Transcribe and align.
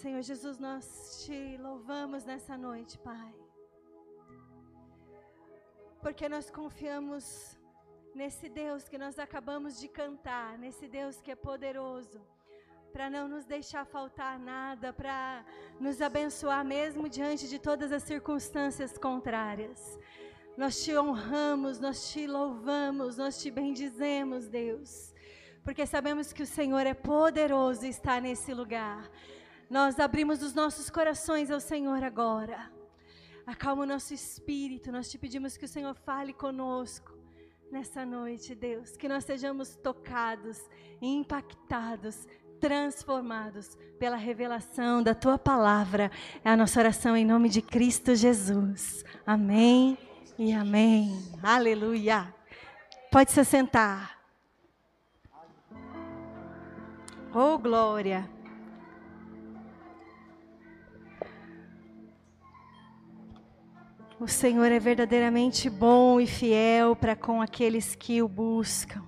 Senhor 0.00 0.22
Jesus, 0.22 0.58
nós 0.58 0.84
te 1.22 1.58
louvamos 1.58 2.24
nessa 2.24 2.56
noite, 2.56 2.96
Pai. 3.00 3.34
Porque 6.00 6.26
nós 6.26 6.50
confiamos 6.50 7.24
nesse 8.14 8.48
Deus 8.48 8.88
que 8.88 8.96
nós 8.96 9.18
acabamos 9.18 9.78
de 9.78 9.88
cantar, 9.88 10.56
nesse 10.56 10.88
Deus 10.88 11.20
que 11.20 11.30
é 11.30 11.34
poderoso, 11.34 12.18
para 12.94 13.10
não 13.10 13.28
nos 13.28 13.44
deixar 13.44 13.84
faltar 13.84 14.38
nada, 14.38 14.90
para 14.90 15.44
nos 15.78 16.00
abençoar 16.00 16.64
mesmo 16.64 17.06
diante 17.06 17.46
de 17.46 17.58
todas 17.58 17.92
as 17.92 18.02
circunstâncias 18.02 18.96
contrárias. 18.96 19.98
Nós 20.56 20.82
te 20.82 20.96
honramos, 20.96 21.78
nós 21.78 22.10
te 22.10 22.26
louvamos, 22.26 23.18
nós 23.18 23.38
te 23.42 23.50
bendizemos, 23.50 24.48
Deus, 24.48 25.12
porque 25.62 25.84
sabemos 25.84 26.32
que 26.32 26.42
o 26.42 26.46
Senhor 26.46 26.86
é 26.86 26.94
poderoso 26.94 27.84
e 27.84 27.90
está 27.90 28.18
nesse 28.18 28.54
lugar. 28.54 29.10
Nós 29.70 30.00
abrimos 30.00 30.42
os 30.42 30.52
nossos 30.52 30.90
corações 30.90 31.48
ao 31.48 31.60
Senhor 31.60 32.02
agora. 32.02 32.68
Acalma 33.46 33.84
o 33.84 33.86
nosso 33.86 34.12
espírito. 34.12 34.90
Nós 34.90 35.08
te 35.08 35.16
pedimos 35.16 35.56
que 35.56 35.64
o 35.64 35.68
Senhor 35.68 35.94
fale 35.94 36.32
conosco 36.32 37.16
nessa 37.70 38.04
noite, 38.04 38.52
Deus. 38.52 38.96
Que 38.96 39.08
nós 39.08 39.24
sejamos 39.24 39.76
tocados, 39.76 40.58
impactados, 41.00 42.26
transformados 42.58 43.78
pela 43.96 44.16
revelação 44.16 45.04
da 45.04 45.14
tua 45.14 45.38
palavra. 45.38 46.10
É 46.44 46.50
a 46.50 46.56
nossa 46.56 46.80
oração 46.80 47.16
em 47.16 47.24
nome 47.24 47.48
de 47.48 47.62
Cristo 47.62 48.16
Jesus. 48.16 49.04
Amém 49.24 49.96
e 50.36 50.52
amém. 50.52 51.16
Aleluia. 51.40 52.34
Pode 53.08 53.30
se 53.30 53.44
sentar. 53.44 54.18
Oh, 57.32 57.56
glória. 57.56 58.39
O 64.20 64.28
Senhor 64.28 64.70
é 64.70 64.78
verdadeiramente 64.78 65.70
bom 65.70 66.20
e 66.20 66.26
fiel 66.26 66.94
para 66.94 67.16
com 67.16 67.40
aqueles 67.40 67.94
que 67.94 68.20
o 68.20 68.28
buscam. 68.28 69.02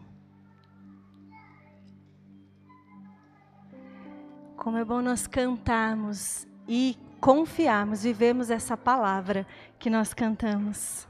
Como 4.57 4.79
é 4.79 4.85
bom 4.87 5.03
nós 5.03 5.27
cantarmos 5.27 6.47
e 6.67 6.97
confiarmos, 7.21 8.05
vivemos 8.05 8.49
essa 8.49 8.75
palavra 8.75 9.47
que 9.79 9.91
nós 9.91 10.15
cantamos. 10.15 11.07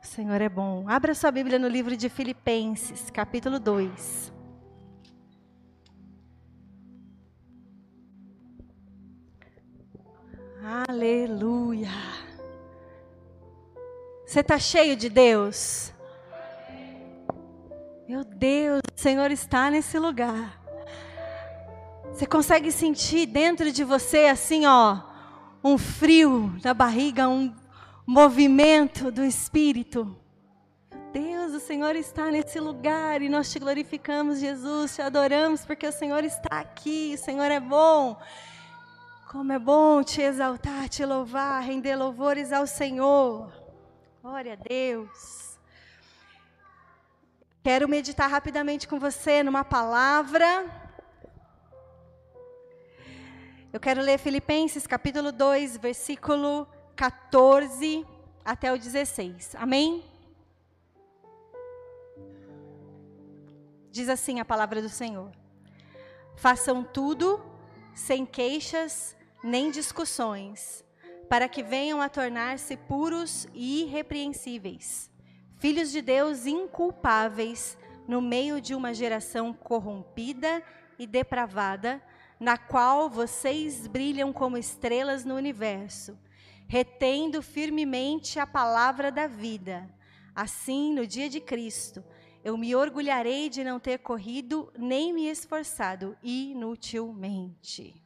O 0.00 0.06
Senhor 0.06 0.40
é 0.40 0.48
bom. 0.48 0.88
Abra 0.88 1.16
sua 1.16 1.32
Bíblia 1.32 1.58
no 1.58 1.66
livro 1.66 1.96
de 1.96 2.08
Filipenses, 2.08 3.10
capítulo 3.10 3.58
2. 3.58 4.32
Aleluia. 10.64 11.90
Você 14.24 14.38
está 14.40 14.60
cheio 14.60 14.94
de 14.94 15.08
Deus? 15.08 15.92
Meu 18.08 18.22
Deus, 18.22 18.80
o 18.96 19.00
Senhor 19.00 19.32
está 19.32 19.68
nesse 19.68 19.98
lugar. 19.98 20.62
Você 22.12 22.26
consegue 22.26 22.70
sentir 22.70 23.26
dentro 23.26 23.72
de 23.72 23.82
você 23.82 24.26
assim, 24.26 24.64
ó, 24.64 25.00
um 25.64 25.76
frio 25.76 26.54
na 26.62 26.72
barriga, 26.72 27.28
um 27.28 27.52
movimento 28.06 29.10
do 29.10 29.24
Espírito. 29.24 30.16
Deus, 31.12 31.54
o 31.54 31.60
Senhor 31.60 31.96
está 31.96 32.30
nesse 32.30 32.60
lugar 32.60 33.20
e 33.20 33.28
nós 33.28 33.50
te 33.50 33.58
glorificamos, 33.58 34.38
Jesus, 34.38 34.94
te 34.94 35.02
adoramos 35.02 35.64
porque 35.64 35.88
o 35.88 35.92
Senhor 35.92 36.22
está 36.22 36.60
aqui, 36.60 37.16
o 37.16 37.18
Senhor 37.18 37.50
é 37.50 37.58
bom. 37.58 38.16
Como 39.32 39.50
é 39.50 39.58
bom 39.58 40.02
te 40.02 40.20
exaltar, 40.20 40.90
te 40.90 41.06
louvar, 41.06 41.62
render 41.62 41.96
louvores 41.96 42.52
ao 42.52 42.66
Senhor. 42.66 43.50
Glória 44.20 44.52
a 44.52 44.56
Deus. 44.56 45.58
Quero 47.62 47.88
meditar 47.88 48.28
rapidamente 48.28 48.86
com 48.86 49.00
você 49.00 49.42
numa 49.42 49.64
palavra. 49.64 50.66
Eu 53.72 53.80
quero 53.80 54.02
ler 54.02 54.18
Filipenses 54.18 54.86
capítulo 54.86 55.32
2, 55.32 55.78
versículo 55.78 56.68
14 56.94 58.06
até 58.44 58.70
o 58.70 58.76
16. 58.76 59.54
Amém? 59.54 60.04
Diz 63.90 64.10
assim 64.10 64.40
a 64.40 64.44
palavra 64.44 64.82
do 64.82 64.90
Senhor: 64.90 65.32
Façam 66.36 66.84
tudo 66.84 67.42
sem 67.94 68.26
queixas 68.26 69.16
nem 69.42 69.70
discussões, 69.70 70.84
para 71.28 71.48
que 71.48 71.62
venham 71.62 72.00
a 72.00 72.08
tornar-se 72.08 72.76
puros 72.76 73.46
e 73.54 73.82
irrepreensíveis, 73.82 75.10
filhos 75.58 75.90
de 75.90 76.02
Deus 76.02 76.46
inculpáveis 76.46 77.78
no 78.06 78.20
meio 78.20 78.60
de 78.60 78.74
uma 78.74 78.92
geração 78.92 79.52
corrompida 79.52 80.62
e 80.98 81.06
depravada, 81.06 82.02
na 82.38 82.58
qual 82.58 83.08
vocês 83.08 83.86
brilham 83.86 84.32
como 84.32 84.58
estrelas 84.58 85.24
no 85.24 85.36
universo, 85.36 86.18
retendo 86.66 87.40
firmemente 87.42 88.38
a 88.38 88.46
palavra 88.46 89.10
da 89.12 89.26
vida. 89.26 89.88
Assim, 90.34 90.92
no 90.92 91.06
dia 91.06 91.28
de 91.28 91.40
Cristo, 91.40 92.02
eu 92.42 92.56
me 92.56 92.74
orgulharei 92.74 93.48
de 93.48 93.62
não 93.62 93.78
ter 93.78 93.98
corrido 93.98 94.72
nem 94.76 95.12
me 95.12 95.28
esforçado 95.28 96.16
inutilmente. 96.22 98.01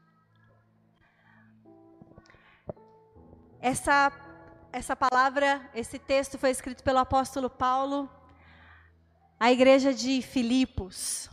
Essa, 3.66 4.12
essa 4.72 4.94
palavra, 4.94 5.60
esse 5.74 5.98
texto 5.98 6.38
foi 6.38 6.50
escrito 6.50 6.84
pelo 6.84 7.00
apóstolo 7.00 7.50
Paulo 7.50 8.08
à 9.40 9.50
igreja 9.50 9.92
de 9.92 10.22
Filipos. 10.22 11.28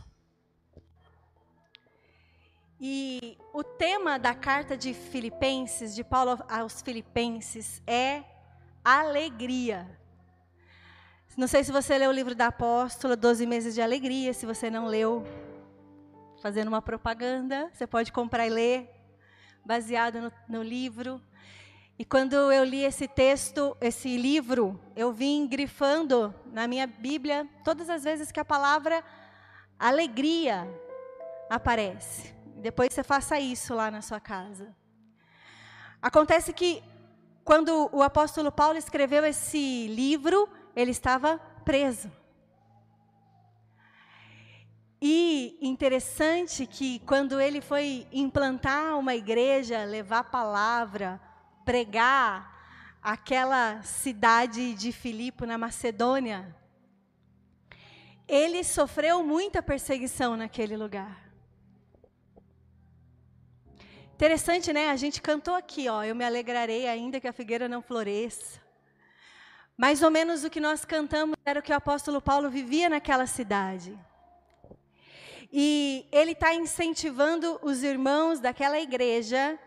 E 2.80 3.38
o 3.52 3.62
tema 3.62 4.18
da 4.18 4.34
carta 4.34 4.76
de 4.76 4.92
Filipenses, 4.92 5.94
de 5.94 6.02
Paulo 6.02 6.42
aos 6.48 6.82
Filipenses, 6.82 7.80
é 7.86 8.24
alegria. 8.84 9.88
Não 11.36 11.46
sei 11.46 11.62
se 11.62 11.70
você 11.70 11.96
leu 11.96 12.10
o 12.10 12.12
livro 12.12 12.34
da 12.34 12.48
apóstola, 12.48 13.14
12 13.14 13.46
meses 13.46 13.76
de 13.76 13.80
alegria. 13.80 14.34
Se 14.34 14.44
você 14.44 14.68
não 14.68 14.88
leu, 14.88 15.24
fazendo 16.42 16.66
uma 16.66 16.82
propaganda, 16.82 17.70
você 17.72 17.86
pode 17.86 18.10
comprar 18.10 18.44
e 18.44 18.50
ler, 18.50 18.90
baseado 19.64 20.20
no, 20.20 20.32
no 20.48 20.62
livro. 20.64 21.22
E 21.96 22.04
quando 22.04 22.34
eu 22.50 22.64
li 22.64 22.82
esse 22.82 23.06
texto, 23.06 23.76
esse 23.80 24.16
livro, 24.16 24.80
eu 24.96 25.12
vim 25.12 25.46
grifando 25.46 26.34
na 26.46 26.66
minha 26.66 26.88
Bíblia 26.88 27.48
todas 27.62 27.88
as 27.88 28.02
vezes 28.02 28.32
que 28.32 28.40
a 28.40 28.44
palavra 28.44 29.02
alegria 29.78 30.66
aparece. 31.48 32.34
Depois 32.56 32.92
você 32.92 33.04
faça 33.04 33.38
isso 33.38 33.74
lá 33.74 33.92
na 33.92 34.02
sua 34.02 34.18
casa. 34.18 34.74
Acontece 36.02 36.52
que 36.52 36.82
quando 37.44 37.88
o 37.92 38.02
apóstolo 38.02 38.50
Paulo 38.50 38.76
escreveu 38.76 39.24
esse 39.24 39.86
livro, 39.86 40.48
ele 40.74 40.90
estava 40.90 41.38
preso. 41.64 42.10
E 45.00 45.58
interessante 45.60 46.66
que 46.66 46.98
quando 47.00 47.40
ele 47.40 47.60
foi 47.60 48.06
implantar 48.10 48.98
uma 48.98 49.14
igreja, 49.14 49.84
levar 49.84 50.20
a 50.20 50.24
palavra, 50.24 51.20
pregar 51.64 52.52
aquela 53.02 53.82
cidade 53.82 54.74
de 54.74 54.92
Filipe 54.92 55.44
na 55.46 55.58
Macedônia, 55.58 56.54
ele 58.26 58.64
sofreu 58.64 59.22
muita 59.22 59.62
perseguição 59.62 60.36
naquele 60.36 60.76
lugar. 60.76 61.22
Interessante, 64.14 64.72
né? 64.72 64.90
A 64.90 64.96
gente 64.96 65.20
cantou 65.20 65.54
aqui, 65.54 65.88
ó, 65.88 66.02
eu 66.04 66.14
me 66.14 66.24
alegrarei 66.24 66.86
ainda 66.86 67.20
que 67.20 67.28
a 67.28 67.32
figueira 67.32 67.68
não 67.68 67.82
floresça. 67.82 68.60
Mais 69.76 70.02
ou 70.02 70.10
menos 70.10 70.44
o 70.44 70.50
que 70.50 70.60
nós 70.60 70.84
cantamos 70.84 71.36
era 71.44 71.58
o 71.58 71.62
que 71.62 71.72
o 71.72 71.76
apóstolo 71.76 72.22
Paulo 72.22 72.48
vivia 72.48 72.88
naquela 72.88 73.26
cidade. 73.26 73.98
E 75.52 76.06
ele 76.12 76.32
está 76.32 76.54
incentivando 76.54 77.58
os 77.60 77.82
irmãos 77.82 78.40
daquela 78.40 78.78
igreja 78.78 79.58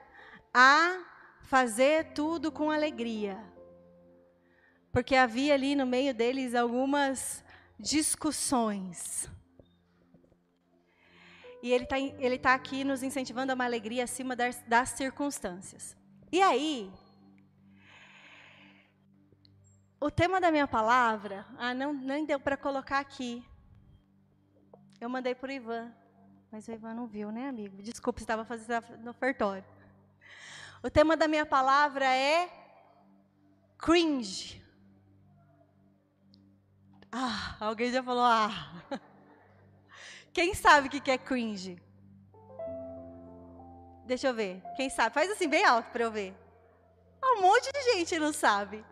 a 0.54 0.98
fazer 1.48 2.12
tudo 2.14 2.52
com 2.52 2.70
alegria. 2.70 3.38
Porque 4.92 5.16
havia 5.16 5.54
ali 5.54 5.76
no 5.76 5.86
meio 5.86 6.14
deles 6.14 6.54
algumas 6.54 7.44
discussões. 7.80 9.30
E 11.64 11.72
ele 11.72 11.86
está 11.86 12.00
ele 12.00 12.38
tá 12.38 12.54
aqui 12.54 12.84
nos 12.84 13.02
incentivando 13.02 13.52
a 13.52 13.56
uma 13.56 13.66
alegria 13.66 14.04
acima 14.04 14.36
das, 14.36 14.62
das 14.68 14.90
circunstâncias. 14.90 15.96
E 16.32 16.42
aí, 16.42 16.92
o 20.00 20.12
tema 20.12 20.42
da 20.42 20.52
minha 20.52 20.68
palavra, 20.68 21.46
ah, 21.58 21.74
não, 21.74 21.94
nem 21.94 22.26
deu 22.26 22.40
para 22.40 22.58
colocar 22.58 23.00
aqui. 23.00 23.44
Eu 25.00 25.10
mandei 25.10 25.34
para 25.34 25.50
o 25.50 25.54
Ivan. 25.54 25.94
Mas 26.52 26.68
o 26.68 26.72
Ivan 26.72 26.94
não 26.94 27.08
viu, 27.08 27.32
né, 27.32 27.48
amigo? 27.48 27.82
Desculpa, 27.82 28.20
estava 28.20 28.44
fazendo 28.44 28.84
no 29.00 29.12
ofertório. 29.12 29.77
O 30.84 30.90
tema 30.90 31.18
da 31.18 31.28
minha 31.28 31.46
palavra 31.46 32.06
é 32.06 32.50
cringe. 33.78 34.64
Ah, 37.12 37.56
alguém 37.60 37.92
já 37.92 38.04
falou 38.04 38.24
ah. 38.24 38.52
Quem 40.32 40.54
sabe 40.54 40.88
o 40.88 40.92
que 40.92 41.10
é 41.10 41.18
cringe? 41.18 41.82
Deixa 44.06 44.28
eu 44.28 44.34
ver. 44.34 44.62
Quem 44.76 44.90
sabe? 44.90 45.14
Faz 45.14 45.30
assim 45.32 45.50
bem 45.50 45.66
alto 45.66 45.90
para 45.90 46.04
eu 46.04 46.12
ver. 46.12 46.34
Um 47.24 47.42
monte 47.42 47.72
de 47.72 47.82
gente 47.94 48.20
não 48.20 48.32
sabe. 48.32 48.86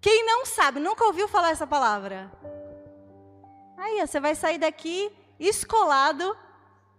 Quem 0.00 0.24
não 0.24 0.46
sabe, 0.46 0.78
nunca 0.78 1.04
ouviu 1.04 1.26
falar 1.26 1.50
essa 1.50 1.66
palavra? 1.66 2.30
Aí, 3.76 4.00
você 4.06 4.20
vai 4.20 4.34
sair 4.34 4.58
daqui 4.58 5.12
escolado 5.38 6.36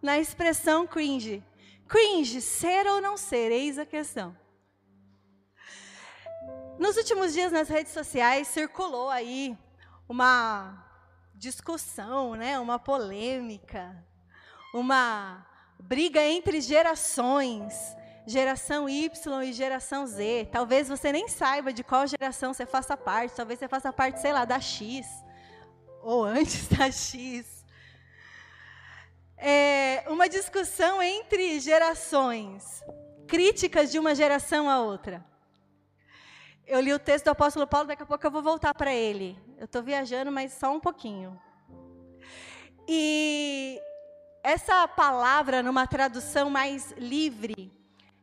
na 0.01 0.19
expressão 0.19 0.85
cringe. 0.85 1.43
Cringe, 1.87 2.41
ser 2.41 2.85
ou 2.87 3.01
não 3.01 3.15
ser, 3.15 3.51
eis 3.51 3.79
a 3.79 3.85
questão. 3.85 4.35
Nos 6.77 6.97
últimos 6.97 7.33
dias 7.33 7.51
nas 7.51 7.69
redes 7.69 7.91
sociais 7.91 8.47
circulou 8.47 9.09
aí 9.09 9.57
uma 10.07 10.85
discussão, 11.33 12.35
né, 12.35 12.59
uma 12.59 12.77
polêmica, 12.77 14.05
uma 14.73 15.45
briga 15.79 16.21
entre 16.21 16.61
gerações, 16.61 17.73
geração 18.25 18.89
Y 18.89 19.43
e 19.43 19.53
geração 19.53 20.05
Z. 20.05 20.49
Talvez 20.51 20.89
você 20.89 21.11
nem 21.11 21.27
saiba 21.27 21.71
de 21.71 21.83
qual 21.83 22.05
geração 22.05 22.53
você 22.53 22.65
faça 22.65 22.97
parte, 22.97 23.35
talvez 23.35 23.59
você 23.59 23.67
faça 23.67 23.91
parte, 23.93 24.19
sei 24.19 24.33
lá, 24.33 24.45
da 24.45 24.59
X 24.59 25.07
ou 26.01 26.23
antes 26.23 26.67
da 26.69 26.91
X 26.91 27.56
é, 29.37 30.03
uma 30.07 30.27
discussão 30.27 31.01
entre 31.01 31.59
gerações, 31.59 32.83
críticas 33.27 33.91
de 33.91 33.99
uma 33.99 34.15
geração 34.15 34.69
à 34.69 34.81
outra. 34.81 35.23
Eu 36.65 36.81
li 36.81 36.91
o 36.91 36.99
texto 36.99 37.25
do 37.25 37.31
apóstolo 37.31 37.67
Paulo, 37.67 37.87
daqui 37.87 38.03
a 38.03 38.05
pouco 38.05 38.25
eu 38.25 38.31
vou 38.31 38.41
voltar 38.41 38.73
para 38.73 38.93
ele. 38.93 39.39
Eu 39.57 39.65
estou 39.65 39.81
viajando, 39.81 40.31
mas 40.31 40.51
só 40.53 40.73
um 40.73 40.79
pouquinho. 40.79 41.39
E 42.87 43.79
essa 44.43 44.87
palavra, 44.87 45.63
numa 45.63 45.87
tradução 45.87 46.49
mais 46.49 46.91
livre, 46.97 47.71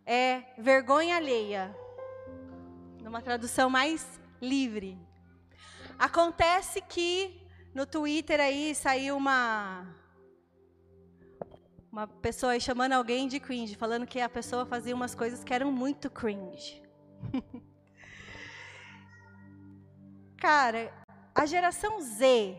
é 0.05 0.43
vergonha 0.59 1.17
alheia. 1.17 1.75
Numa 3.03 3.23
tradução 3.23 3.71
mais 3.71 4.21
livre. 4.41 4.99
Acontece 5.99 6.81
que 6.83 7.41
no 7.75 7.87
Twitter 7.87 8.41
aí 8.41 8.75
saiu 8.75 9.17
uma 9.17 9.87
uma 11.95 12.09
pessoa 12.09 12.53
aí 12.53 12.61
chamando 12.61 12.93
alguém 12.93 13.29
de 13.29 13.39
cringe, 13.39 13.77
falando 13.77 14.05
que 14.05 14.21
a 14.21 14.29
pessoa 14.29 14.67
fazia 14.67 14.93
umas 14.93 15.15
coisas 15.15 15.45
que 15.45 15.55
eram 15.55 15.71
muito 15.71 16.11
cringe. 16.11 16.83
Cara, 20.37 20.93
a 21.33 21.47
geração 21.47 22.01
Z 22.01 22.59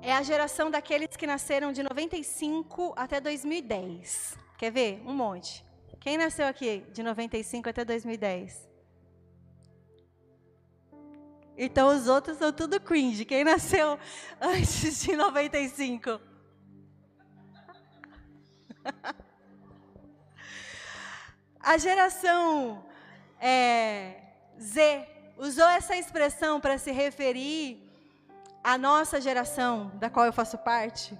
é 0.00 0.10
a 0.10 0.22
geração 0.22 0.70
daqueles 0.70 1.14
que 1.18 1.26
nasceram 1.26 1.70
de 1.70 1.82
95 1.82 2.94
até 2.96 3.20
2010. 3.20 4.38
Quer 4.56 4.72
ver? 4.72 5.02
Um 5.04 5.12
monte. 5.12 5.62
Quem 6.00 6.16
nasceu 6.16 6.46
aqui 6.46 6.86
de 6.94 7.02
95 7.02 7.68
até 7.68 7.84
2010? 7.84 8.70
Então 11.58 11.94
os 11.94 12.08
outros 12.08 12.38
são 12.38 12.50
tudo 12.50 12.80
cringe. 12.80 13.26
Quem 13.26 13.44
nasceu 13.44 13.98
antes 14.40 15.02
de 15.02 15.14
95? 15.14 16.29
A 21.60 21.76
geração 21.78 22.84
é, 23.40 24.22
Z 24.58 25.06
usou 25.36 25.68
essa 25.68 25.96
expressão 25.96 26.60
para 26.60 26.78
se 26.78 26.90
referir 26.90 27.86
à 28.64 28.76
nossa 28.76 29.20
geração, 29.20 29.90
da 29.94 30.10
qual 30.10 30.26
eu 30.26 30.32
faço 30.32 30.58
parte, 30.58 31.18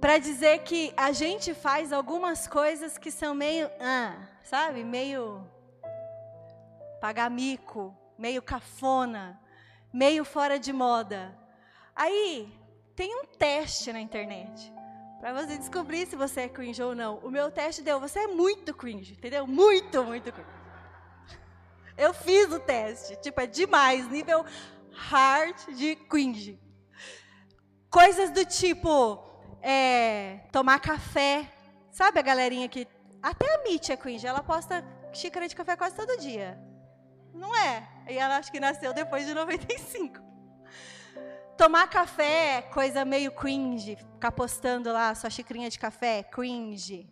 para 0.00 0.18
dizer 0.18 0.60
que 0.60 0.92
a 0.96 1.12
gente 1.12 1.52
faz 1.52 1.92
algumas 1.92 2.46
coisas 2.46 2.96
que 2.96 3.10
são 3.10 3.34
meio, 3.34 3.70
ah, 3.80 4.16
sabe, 4.42 4.82
meio 4.82 5.46
pagar 7.00 7.30
mico, 7.30 7.94
meio 8.18 8.40
cafona, 8.42 9.38
meio 9.92 10.24
fora 10.24 10.58
de 10.58 10.72
moda. 10.72 11.36
Aí 11.94 12.50
tem 12.96 13.14
um 13.14 13.24
teste 13.24 13.92
na 13.92 14.00
internet. 14.00 14.72
Para 15.20 15.34
você 15.34 15.58
descobrir 15.58 16.06
se 16.06 16.16
você 16.16 16.42
é 16.42 16.48
cringe 16.48 16.82
ou 16.82 16.94
não. 16.94 17.18
O 17.18 17.30
meu 17.30 17.50
teste 17.50 17.82
deu, 17.82 18.00
você 18.00 18.20
é 18.20 18.26
muito 18.26 18.72
cringe, 18.72 19.12
entendeu? 19.12 19.46
Muito, 19.46 20.02
muito 20.02 20.32
cringe. 20.32 20.48
Eu 21.96 22.14
fiz 22.14 22.50
o 22.50 22.58
teste, 22.58 23.14
tipo, 23.16 23.38
é 23.38 23.46
demais, 23.46 24.08
nível 24.08 24.44
hard 24.90 25.56
de 25.74 25.94
cringe. 25.94 26.58
Coisas 27.90 28.30
do 28.30 28.46
tipo, 28.46 29.22
é, 29.60 30.40
tomar 30.50 30.80
café. 30.80 31.52
Sabe 31.90 32.18
a 32.18 32.22
galerinha 32.22 32.68
que. 32.68 32.88
Até 33.22 33.54
a 33.54 33.62
Mitch 33.64 33.90
é 33.90 33.98
cringe, 33.98 34.26
ela 34.26 34.42
posta 34.42 34.82
xícara 35.12 35.46
de 35.46 35.54
café 35.54 35.76
quase 35.76 35.94
todo 35.94 36.18
dia. 36.18 36.58
Não 37.34 37.54
é? 37.54 37.86
E 38.08 38.16
ela 38.16 38.38
acho 38.38 38.50
que 38.50 38.58
nasceu 38.58 38.94
depois 38.94 39.26
de 39.26 39.34
95. 39.34 40.29
Tomar 41.60 41.88
café, 41.88 42.56
é 42.56 42.62
coisa 42.62 43.04
meio 43.04 43.30
cringe. 43.30 43.94
Ficar 43.94 44.32
postando 44.32 44.90
lá 44.90 45.14
sua 45.14 45.28
xicrinha 45.28 45.68
de 45.68 45.78
café, 45.78 46.22
cringe. 46.22 47.06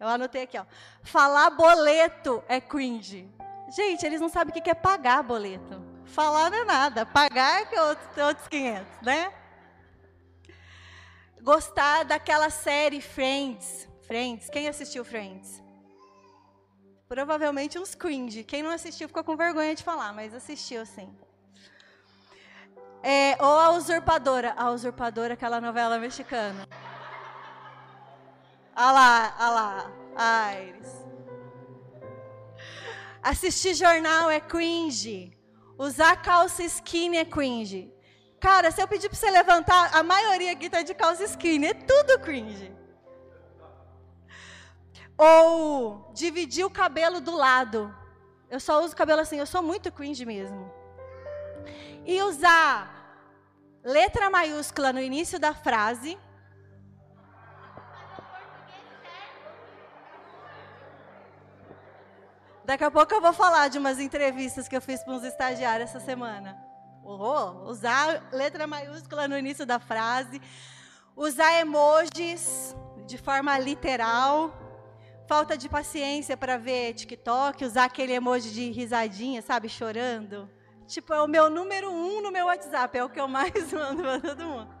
Eu 0.00 0.08
anotei 0.08 0.42
aqui, 0.42 0.58
ó. 0.58 0.64
Falar 1.04 1.50
boleto 1.50 2.42
é 2.48 2.60
cringe. 2.60 3.32
Gente, 3.72 4.04
eles 4.04 4.20
não 4.20 4.28
sabem 4.28 4.50
o 4.50 4.60
que 4.60 4.68
é 4.68 4.74
pagar 4.74 5.22
boleto. 5.22 5.80
Falar 6.04 6.50
não 6.50 6.58
é 6.58 6.64
nada. 6.64 7.06
Pagar 7.06 7.62
é 7.62 7.64
que 7.64 7.76
é 7.76 7.82
outros, 7.84 8.08
outros 8.18 8.48
500, 8.48 9.02
né? 9.02 9.32
Gostar 11.40 12.04
daquela 12.04 12.50
série 12.50 13.00
Friends. 13.00 13.88
Friends. 14.00 14.50
Quem 14.50 14.66
assistiu 14.66 15.04
Friends? 15.04 15.62
Provavelmente 17.08 17.78
uns 17.78 17.94
cringe. 17.94 18.42
Quem 18.42 18.64
não 18.64 18.72
assistiu 18.72 19.06
ficou 19.06 19.22
com 19.22 19.36
vergonha 19.36 19.76
de 19.76 19.84
falar, 19.84 20.12
mas 20.12 20.34
assistiu 20.34 20.84
sim. 20.84 21.08
É, 23.02 23.36
ou 23.40 23.58
a 23.58 23.70
usurpadora. 23.70 24.54
A 24.56 24.70
usurpadora, 24.70 25.34
aquela 25.34 25.60
novela 25.60 25.98
mexicana. 25.98 26.66
Olha 28.76 28.92
lá, 28.92 29.36
olha 29.38 29.50
lá. 29.50 29.90
Aires. 30.16 31.04
Assistir 33.22 33.74
jornal 33.74 34.30
é 34.30 34.40
cringe. 34.40 35.36
Usar 35.78 36.16
calça 36.22 36.62
skinny 36.62 37.18
é 37.18 37.24
cringe. 37.24 37.92
Cara, 38.38 38.70
se 38.70 38.82
eu 38.82 38.88
pedir 38.88 39.08
para 39.08 39.18
você 39.18 39.30
levantar, 39.30 39.94
a 39.94 40.02
maioria 40.02 40.52
aqui 40.52 40.66
está 40.66 40.82
de 40.82 40.94
calça 40.94 41.24
skinny. 41.24 41.68
É 41.68 41.74
tudo 41.74 42.18
cringe. 42.20 42.74
Ou 45.16 46.10
dividir 46.14 46.64
o 46.64 46.70
cabelo 46.70 47.20
do 47.20 47.34
lado. 47.34 47.94
Eu 48.48 48.60
só 48.60 48.82
uso 48.82 48.96
cabelo 48.96 49.20
assim. 49.20 49.38
Eu 49.38 49.46
sou 49.46 49.62
muito 49.62 49.92
cringe 49.92 50.24
mesmo 50.24 50.79
e 52.04 52.22
usar 52.22 53.00
letra 53.82 54.30
maiúscula 54.30 54.92
no 54.92 55.00
início 55.00 55.38
da 55.38 55.54
frase. 55.54 56.18
Daqui 62.64 62.84
a 62.84 62.90
pouco 62.90 63.12
eu 63.12 63.20
vou 63.20 63.32
falar 63.32 63.68
de 63.68 63.78
umas 63.78 63.98
entrevistas 63.98 64.68
que 64.68 64.76
eu 64.76 64.80
fiz 64.80 65.02
para 65.02 65.14
uns 65.14 65.24
estagiários 65.24 65.90
essa 65.90 66.00
semana. 66.00 66.56
Usar 67.66 68.28
letra 68.32 68.66
maiúscula 68.66 69.26
no 69.26 69.36
início 69.36 69.66
da 69.66 69.80
frase, 69.80 70.40
usar 71.16 71.60
emojis 71.60 72.76
de 73.06 73.18
forma 73.18 73.58
literal, 73.58 74.52
falta 75.26 75.58
de 75.58 75.68
paciência 75.68 76.36
para 76.36 76.56
ver 76.56 76.94
TikTok, 76.94 77.64
usar 77.64 77.84
aquele 77.84 78.12
emoji 78.12 78.50
de 78.50 78.70
risadinha, 78.70 79.42
sabe, 79.42 79.68
chorando. 79.68 80.48
Tipo, 80.90 81.14
é 81.14 81.22
o 81.22 81.28
meu 81.28 81.48
número 81.48 81.88
um 81.88 82.20
no 82.20 82.32
meu 82.32 82.46
WhatsApp, 82.46 82.98
é 82.98 83.04
o 83.04 83.08
que 83.08 83.20
eu 83.20 83.28
mais 83.28 83.52
mando 83.72 84.02
para 84.02 84.20
todo 84.20 84.44
mundo. 84.44 84.74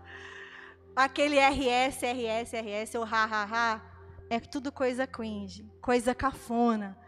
Aquele 0.96 1.38
RS, 1.38 2.02
RS, 2.02 2.52
RS, 2.52 2.94
ou 2.96 3.04
ha, 3.04 3.24
ha, 3.24 3.44
ha, 3.44 3.80
é 4.28 4.40
tudo 4.40 4.72
coisa 4.72 5.06
cringe, 5.06 5.64
coisa 5.80 6.12
cafona, 6.12 6.98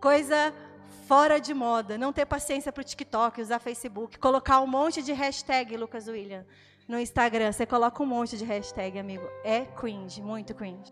coisa 0.00 0.54
fora 1.06 1.38
de 1.38 1.52
moda. 1.52 1.98
Não 1.98 2.10
ter 2.10 2.24
paciência 2.24 2.72
para 2.72 2.80
o 2.80 2.84
TikTok, 2.84 3.42
usar 3.42 3.58
Facebook, 3.58 4.18
colocar 4.18 4.60
um 4.60 4.66
monte 4.66 5.02
de 5.02 5.12
hashtag, 5.12 5.76
Lucas 5.76 6.08
William, 6.08 6.46
no 6.88 6.98
Instagram. 6.98 7.52
Você 7.52 7.66
coloca 7.66 8.02
um 8.02 8.06
monte 8.06 8.38
de 8.38 8.46
hashtag, 8.46 8.98
amigo. 8.98 9.28
É 9.44 9.66
cringe, 9.66 10.22
muito 10.22 10.54
cringe. 10.54 10.90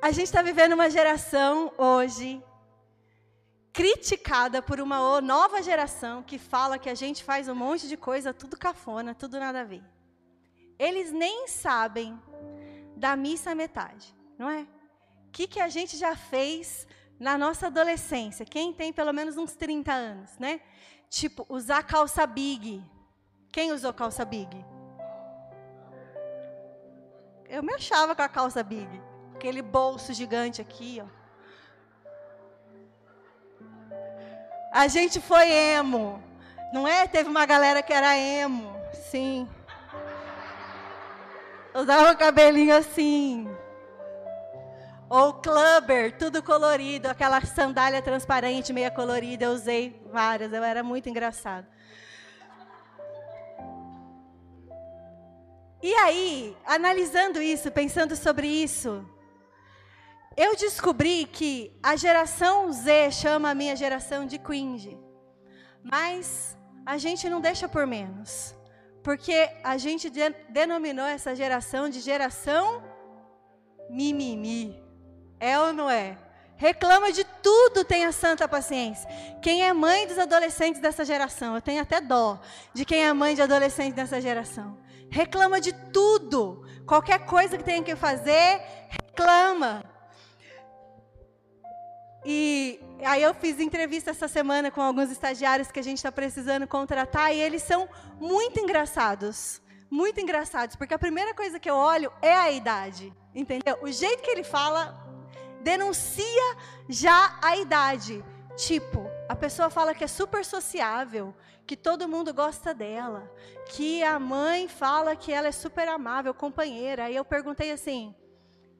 A 0.00 0.12
gente 0.12 0.26
está 0.26 0.40
vivendo 0.40 0.74
uma 0.74 0.88
geração 0.88 1.72
hoje 1.76 2.40
criticada 3.72 4.60
por 4.60 4.80
uma 4.80 5.20
nova 5.20 5.62
geração 5.62 6.22
que 6.22 6.38
fala 6.38 6.78
que 6.78 6.90
a 6.90 6.94
gente 6.94 7.24
faz 7.24 7.48
um 7.48 7.54
monte 7.54 7.88
de 7.88 7.96
coisa 7.96 8.34
tudo 8.34 8.56
cafona, 8.56 9.14
tudo 9.14 9.38
nada 9.38 9.62
a 9.62 9.64
ver. 9.64 9.82
Eles 10.78 11.10
nem 11.10 11.48
sabem 11.48 12.20
da 12.96 13.16
missa 13.16 13.54
metade, 13.54 14.14
não 14.38 14.50
é? 14.50 14.66
O 15.28 15.32
que, 15.32 15.46
que 15.46 15.60
a 15.60 15.68
gente 15.68 15.96
já 15.96 16.14
fez 16.14 16.86
na 17.18 17.38
nossa 17.38 17.68
adolescência? 17.68 18.44
Quem 18.44 18.72
tem 18.72 18.92
pelo 18.92 19.12
menos 19.12 19.36
uns 19.38 19.54
30 19.54 19.92
anos, 19.92 20.38
né? 20.38 20.60
Tipo, 21.08 21.46
usar 21.48 21.82
calça 21.84 22.26
big. 22.26 22.84
Quem 23.50 23.72
usou 23.72 23.92
calça 23.94 24.24
big? 24.24 24.64
Eu 27.48 27.62
me 27.62 27.72
achava 27.72 28.14
com 28.14 28.22
a 28.22 28.28
calça 28.28 28.62
big. 28.62 28.88
Aquele 29.34 29.62
bolso 29.62 30.12
gigante 30.12 30.60
aqui, 30.60 31.02
ó. 31.02 31.21
A 34.72 34.88
gente 34.88 35.20
foi 35.20 35.50
emo. 35.50 36.22
Não 36.72 36.88
é? 36.88 37.06
Teve 37.06 37.28
uma 37.28 37.44
galera 37.44 37.82
que 37.82 37.92
era 37.92 38.16
emo. 38.16 38.74
Sim. 39.10 39.46
Usava 41.74 42.12
o 42.12 42.16
cabelinho 42.16 42.74
assim. 42.74 43.48
Ou 45.10 45.34
clubber, 45.34 46.16
tudo 46.16 46.42
colorido, 46.42 47.06
aquela 47.06 47.38
sandália 47.42 48.00
transparente, 48.00 48.72
meia 48.72 48.90
colorida, 48.90 49.44
eu 49.44 49.50
usei 49.50 50.02
várias, 50.10 50.54
eu 50.54 50.64
era 50.64 50.82
muito 50.82 51.06
engraçado. 51.06 51.66
E 55.82 55.92
aí, 55.96 56.56
analisando 56.64 57.42
isso, 57.42 57.70
pensando 57.70 58.16
sobre 58.16 58.46
isso, 58.46 59.06
eu 60.36 60.56
descobri 60.56 61.26
que 61.26 61.76
a 61.82 61.96
geração 61.96 62.72
Z 62.72 63.10
chama 63.10 63.50
a 63.50 63.54
minha 63.54 63.76
geração 63.76 64.26
de 64.26 64.38
cringe. 64.38 64.98
Mas 65.82 66.56
a 66.86 66.96
gente 66.96 67.28
não 67.28 67.40
deixa 67.40 67.68
por 67.68 67.86
menos. 67.86 68.54
Porque 69.02 69.50
a 69.64 69.76
gente 69.76 70.08
de, 70.08 70.30
denominou 70.50 71.06
essa 71.06 71.34
geração 71.34 71.88
de 71.88 72.00
geração 72.00 72.82
mimimi. 73.90 74.80
É 75.40 75.58
ou 75.58 75.72
não 75.72 75.90
é? 75.90 76.16
Reclama 76.56 77.10
de 77.10 77.24
tudo, 77.42 77.84
tenha 77.84 78.12
santa 78.12 78.46
paciência. 78.46 79.08
Quem 79.42 79.64
é 79.64 79.72
mãe 79.72 80.06
dos 80.06 80.18
adolescentes 80.18 80.80
dessa 80.80 81.04
geração? 81.04 81.56
Eu 81.56 81.60
tenho 81.60 81.82
até 81.82 82.00
dó 82.00 82.40
de 82.72 82.84
quem 82.84 83.04
é 83.04 83.12
mãe 83.12 83.34
de 83.34 83.42
adolescentes 83.42 83.94
dessa 83.94 84.20
geração. 84.20 84.78
Reclama 85.10 85.60
de 85.60 85.72
tudo. 85.92 86.64
Qualquer 86.86 87.26
coisa 87.26 87.58
que 87.58 87.64
tenha 87.64 87.82
que 87.82 87.96
fazer, 87.96 88.62
reclama. 88.88 89.91
E 92.24 92.80
aí 93.04 93.22
eu 93.22 93.34
fiz 93.34 93.58
entrevista 93.58 94.10
essa 94.10 94.28
semana 94.28 94.70
com 94.70 94.80
alguns 94.80 95.10
estagiários 95.10 95.72
que 95.72 95.80
a 95.80 95.82
gente 95.82 95.98
está 95.98 96.12
precisando 96.12 96.66
contratar 96.66 97.34
e 97.34 97.40
eles 97.40 97.62
são 97.62 97.88
muito 98.20 98.60
engraçados. 98.60 99.60
Muito 99.90 100.20
engraçados, 100.20 100.76
porque 100.76 100.94
a 100.94 100.98
primeira 100.98 101.34
coisa 101.34 101.58
que 101.58 101.68
eu 101.68 101.74
olho 101.74 102.12
é 102.22 102.32
a 102.32 102.50
idade. 102.50 103.12
Entendeu? 103.34 103.78
O 103.82 103.90
jeito 103.90 104.22
que 104.22 104.30
ele 104.30 104.44
fala 104.44 104.98
denuncia 105.62 106.56
já 106.88 107.38
a 107.42 107.56
idade. 107.56 108.24
Tipo, 108.56 109.10
a 109.28 109.34
pessoa 109.34 109.70
fala 109.70 109.94
que 109.94 110.04
é 110.04 110.06
super 110.06 110.44
sociável, 110.44 111.34
que 111.66 111.76
todo 111.76 112.08
mundo 112.08 112.34
gosta 112.34 112.74
dela, 112.74 113.30
que 113.70 114.02
a 114.02 114.18
mãe 114.18 114.68
fala 114.68 115.16
que 115.16 115.32
ela 115.32 115.48
é 115.48 115.52
super 115.52 115.88
amável, 115.88 116.34
companheira. 116.34 117.04
Aí 117.04 117.16
eu 117.16 117.24
perguntei 117.24 117.72
assim: 117.72 118.14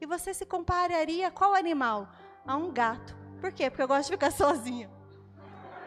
e 0.00 0.06
você 0.06 0.34
se 0.34 0.44
compararia 0.44 1.28
a 1.28 1.30
qual 1.30 1.54
animal? 1.54 2.08
A 2.46 2.56
um 2.56 2.70
gato. 2.72 3.21
Por 3.42 3.50
quê? 3.50 3.68
Porque 3.68 3.82
eu 3.82 3.88
gosto 3.88 4.04
de 4.04 4.12
ficar 4.12 4.30
sozinha. 4.44 4.88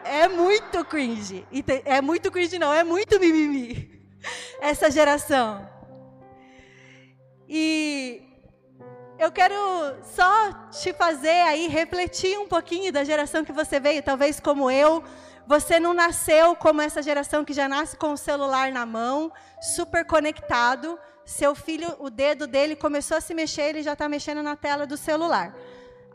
É 0.04 0.28
muito 0.28 0.84
cringe. 0.84 1.48
É 1.86 2.02
muito 2.02 2.30
cringe, 2.30 2.58
não, 2.58 2.72
é 2.72 2.84
muito 2.84 3.18
mimimi. 3.18 4.06
Essa 4.60 4.90
geração. 4.90 5.66
E 7.48 8.22
eu 9.18 9.32
quero 9.32 9.54
só 10.14 10.52
te 10.70 10.92
fazer 10.92 11.40
aí 11.50 11.66
refletir 11.68 12.38
um 12.38 12.46
pouquinho 12.46 12.92
da 12.92 13.02
geração 13.04 13.42
que 13.42 13.52
você 13.52 13.80
veio, 13.80 14.02
talvez 14.02 14.38
como 14.38 14.70
eu. 14.70 15.02
Você 15.46 15.80
não 15.80 15.94
nasceu 15.94 16.56
como 16.56 16.82
essa 16.82 17.00
geração 17.00 17.44
que 17.44 17.52
já 17.52 17.68
nasce 17.68 17.96
com 17.96 18.12
o 18.12 18.16
celular 18.16 18.72
na 18.72 18.84
mão, 18.84 19.32
super 19.62 20.04
conectado. 20.04 20.98
Seu 21.24 21.54
filho, 21.54 21.94
o 22.00 22.10
dedo 22.10 22.48
dele 22.48 22.74
começou 22.74 23.16
a 23.16 23.20
se 23.20 23.32
mexer, 23.32 23.68
ele 23.70 23.82
já 23.82 23.92
está 23.92 24.08
mexendo 24.08 24.42
na 24.42 24.56
tela 24.56 24.86
do 24.86 24.96
celular. 24.96 25.54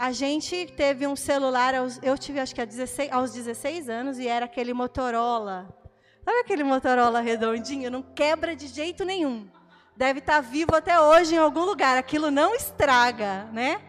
A 0.01 0.11
gente 0.11 0.65
teve 0.75 1.05
um 1.05 1.15
celular, 1.15 1.75
aos, 1.75 1.99
eu 2.01 2.17
tive 2.17 2.39
acho 2.39 2.55
que 2.55 2.65
16, 2.65 3.11
aos 3.11 3.33
16 3.33 3.87
anos, 3.87 4.17
e 4.17 4.27
era 4.27 4.45
aquele 4.45 4.73
Motorola. 4.73 5.69
Sabe 6.25 6.39
aquele 6.39 6.63
Motorola 6.63 7.21
redondinho? 7.21 7.91
Não 7.91 8.01
quebra 8.01 8.55
de 8.55 8.65
jeito 8.65 9.05
nenhum. 9.05 9.47
Deve 9.95 10.17
estar 10.17 10.37
tá 10.37 10.41
vivo 10.41 10.75
até 10.75 10.99
hoje 10.99 11.35
em 11.35 11.37
algum 11.37 11.63
lugar. 11.65 11.99
Aquilo 11.99 12.31
não 12.31 12.55
estraga, 12.55 13.43
né? 13.53 13.79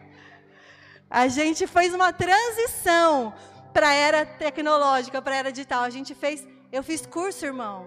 A 1.09 1.29
gente 1.29 1.67
fez 1.67 1.95
uma 1.95 2.13
transição 2.13 3.33
para 3.73 3.89
a 3.89 3.95
era 3.95 4.27
tecnológica, 4.27 5.23
para 5.23 5.33
a 5.35 5.39
era 5.39 5.51
digital. 5.51 5.83
A 5.83 5.89
gente 5.89 6.15
fez, 6.15 6.47
eu 6.71 6.83
fiz 6.83 7.07
curso, 7.07 7.47
irmão, 7.47 7.87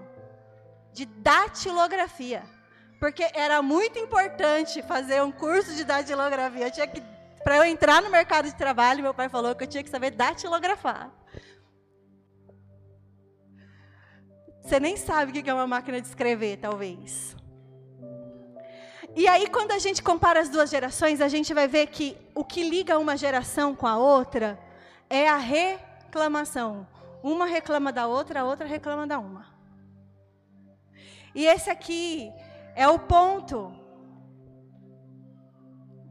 de 0.91 1.05
datilografia. 1.05 2.41
Porque 2.99 3.29
era 3.35 3.61
muito 3.61 3.99
importante 3.99 4.81
fazer 4.81 5.21
um 5.21 5.31
curso 5.31 5.75
de 5.75 5.83
datilografia. 5.83 6.65
Eu 6.65 6.71
tinha 6.71 6.87
que 6.87 7.14
para 7.45 7.57
eu 7.57 7.63
entrar 7.63 8.01
no 8.01 8.09
mercado 8.09 8.45
de 8.45 8.55
trabalho, 8.55 9.03
meu 9.03 9.13
pai 9.13 9.29
falou 9.29 9.53
que 9.53 9.63
eu 9.63 9.67
tinha 9.67 9.83
que 9.83 9.89
saber 9.89 10.09
datilografar. 10.09 11.11
Você 14.59 14.79
nem 14.79 14.97
sabe 14.97 15.29
o 15.29 15.43
que 15.43 15.47
é 15.47 15.53
uma 15.53 15.67
máquina 15.67 16.01
de 16.01 16.07
escrever, 16.07 16.57
talvez. 16.57 17.37
E 19.15 19.27
aí, 19.27 19.47
quando 19.47 19.73
a 19.73 19.77
gente 19.77 20.01
compara 20.01 20.39
as 20.39 20.49
duas 20.49 20.71
gerações, 20.71 21.21
a 21.21 21.27
gente 21.27 21.53
vai 21.53 21.67
ver 21.67 21.85
que 21.85 22.17
o 22.33 22.43
que 22.43 22.67
liga 22.67 22.97
uma 22.97 23.15
geração 23.15 23.75
com 23.75 23.85
a 23.85 23.95
outra 23.95 24.59
é 25.07 25.29
a 25.29 25.37
reclamação. 25.37 26.87
Uma 27.21 27.45
reclama 27.45 27.91
da 27.91 28.07
outra, 28.07 28.41
a 28.41 28.43
outra 28.43 28.65
reclama 28.65 29.05
da 29.05 29.19
uma. 29.19 29.45
E 31.35 31.45
esse 31.45 31.69
aqui 31.69 32.33
é 32.75 32.87
o 32.87 32.97
ponto 32.97 33.71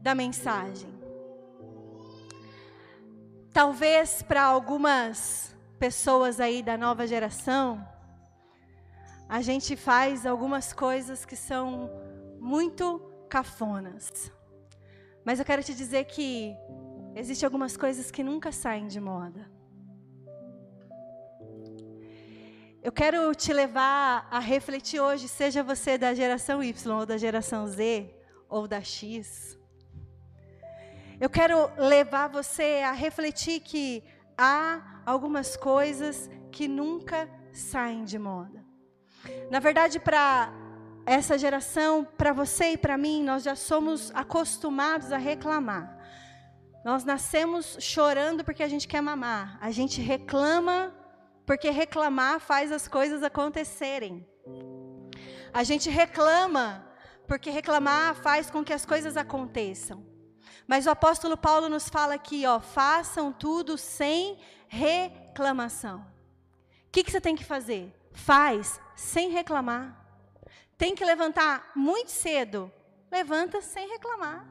da 0.01 0.15
mensagem. 0.15 0.94
Talvez 3.55 4.21
para 4.21 4.43
algumas 4.43 5.55
pessoas 5.79 6.41
aí 6.41 6.61
da 6.61 6.77
nova 6.77 7.07
geração, 7.07 7.87
a 9.29 9.41
gente 9.41 9.77
faz 9.77 10.25
algumas 10.25 10.73
coisas 10.73 11.23
que 11.23 11.37
são 11.37 11.89
muito 12.37 12.99
cafonas. 13.29 14.29
Mas 15.23 15.39
eu 15.39 15.45
quero 15.45 15.63
te 15.63 15.73
dizer 15.73 16.03
que 16.03 16.53
existem 17.15 17.47
algumas 17.47 17.77
coisas 17.77 18.11
que 18.11 18.25
nunca 18.25 18.51
saem 18.51 18.87
de 18.87 18.99
moda. 18.99 19.49
Eu 22.83 22.91
quero 22.91 23.33
te 23.33 23.53
levar 23.53 24.27
a 24.29 24.39
refletir 24.39 24.99
hoje, 24.99 25.29
seja 25.29 25.63
você 25.63 25.97
da 25.97 26.13
geração 26.13 26.61
Y 26.61 26.93
ou 26.93 27.05
da 27.05 27.17
geração 27.17 27.65
Z 27.67 28.13
ou 28.49 28.67
da 28.67 28.81
X. 28.81 29.54
Eu 31.19 31.29
quero 31.29 31.71
levar 31.77 32.27
você 32.27 32.81
a 32.85 32.91
refletir 32.91 33.61
que 33.61 34.03
há 34.37 35.01
algumas 35.05 35.55
coisas 35.55 36.29
que 36.51 36.67
nunca 36.67 37.29
saem 37.53 38.03
de 38.03 38.19
moda. 38.19 38.63
Na 39.49 39.59
verdade, 39.59 39.99
para 39.99 40.53
essa 41.05 41.37
geração, 41.37 42.03
para 42.03 42.33
você 42.33 42.71
e 42.71 42.77
para 42.77 42.97
mim, 42.97 43.23
nós 43.23 43.43
já 43.43 43.55
somos 43.55 44.11
acostumados 44.13 45.11
a 45.11 45.17
reclamar. 45.17 45.97
Nós 46.83 47.03
nascemos 47.03 47.77
chorando 47.79 48.43
porque 48.43 48.61
a 48.61 48.67
gente 48.67 48.87
quer 48.87 49.01
mamar. 49.01 49.57
A 49.61 49.71
gente 49.71 50.01
reclama 50.01 50.93
porque 51.45 51.69
reclamar 51.69 52.39
faz 52.39 52.71
as 52.71 52.87
coisas 52.87 53.23
acontecerem. 53.23 54.27
A 55.53 55.63
gente 55.63 55.89
reclama 55.89 56.85
porque 57.27 57.49
reclamar 57.49 58.15
faz 58.15 58.51
com 58.51 58.63
que 58.63 58.73
as 58.73 58.85
coisas 58.85 59.15
aconteçam. 59.15 60.14
Mas 60.67 60.87
o 60.87 60.89
apóstolo 60.89 61.37
Paulo 61.37 61.69
nos 61.69 61.87
fala 61.89 62.15
aqui, 62.15 62.45
ó, 62.45 62.59
façam 62.59 63.31
tudo 63.31 63.77
sem 63.77 64.39
reclamação. 64.67 65.99
O 66.87 66.91
que, 66.91 67.03
que 67.03 67.11
você 67.11 67.21
tem 67.21 67.35
que 67.35 67.43
fazer? 67.43 67.93
Faz 68.13 68.79
sem 68.95 69.29
reclamar. 69.29 69.95
Tem 70.77 70.95
que 70.95 71.05
levantar 71.05 71.71
muito 71.75 72.09
cedo. 72.09 72.71
Levanta 73.11 73.61
sem 73.61 73.87
reclamar. 73.89 74.45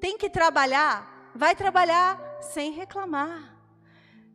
Tem 0.00 0.16
que 0.16 0.30
trabalhar. 0.30 1.30
Vai 1.34 1.56
trabalhar 1.56 2.18
sem 2.40 2.72
reclamar. 2.72 3.56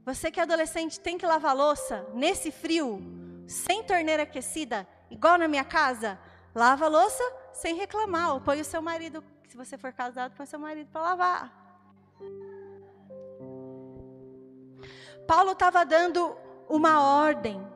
Você 0.03 0.29
que 0.29 0.39
é 0.39 0.43
adolescente 0.43 0.99
tem 0.99 1.17
que 1.17 1.25
lavar 1.25 1.55
louça 1.55 2.07
nesse 2.13 2.51
frio, 2.51 3.01
sem 3.47 3.83
torneira 3.83 4.23
aquecida, 4.23 4.87
igual 5.09 5.37
na 5.37 5.47
minha 5.47 5.63
casa. 5.63 6.19
Lava 6.53 6.87
louça 6.87 7.23
sem 7.53 7.75
reclamar. 7.75 8.33
Ou 8.33 8.41
põe 8.41 8.59
o 8.59 8.65
seu 8.65 8.81
marido 8.81 9.23
se 9.49 9.57
você 9.57 9.77
for 9.77 9.91
casado, 9.93 10.33
põe 10.35 10.45
seu 10.45 10.59
marido 10.59 10.89
para 10.91 11.01
lavar. 11.01 11.65
Paulo 15.27 15.51
estava 15.51 15.85
dando 15.85 16.35
uma 16.69 17.01
ordem. 17.01 17.75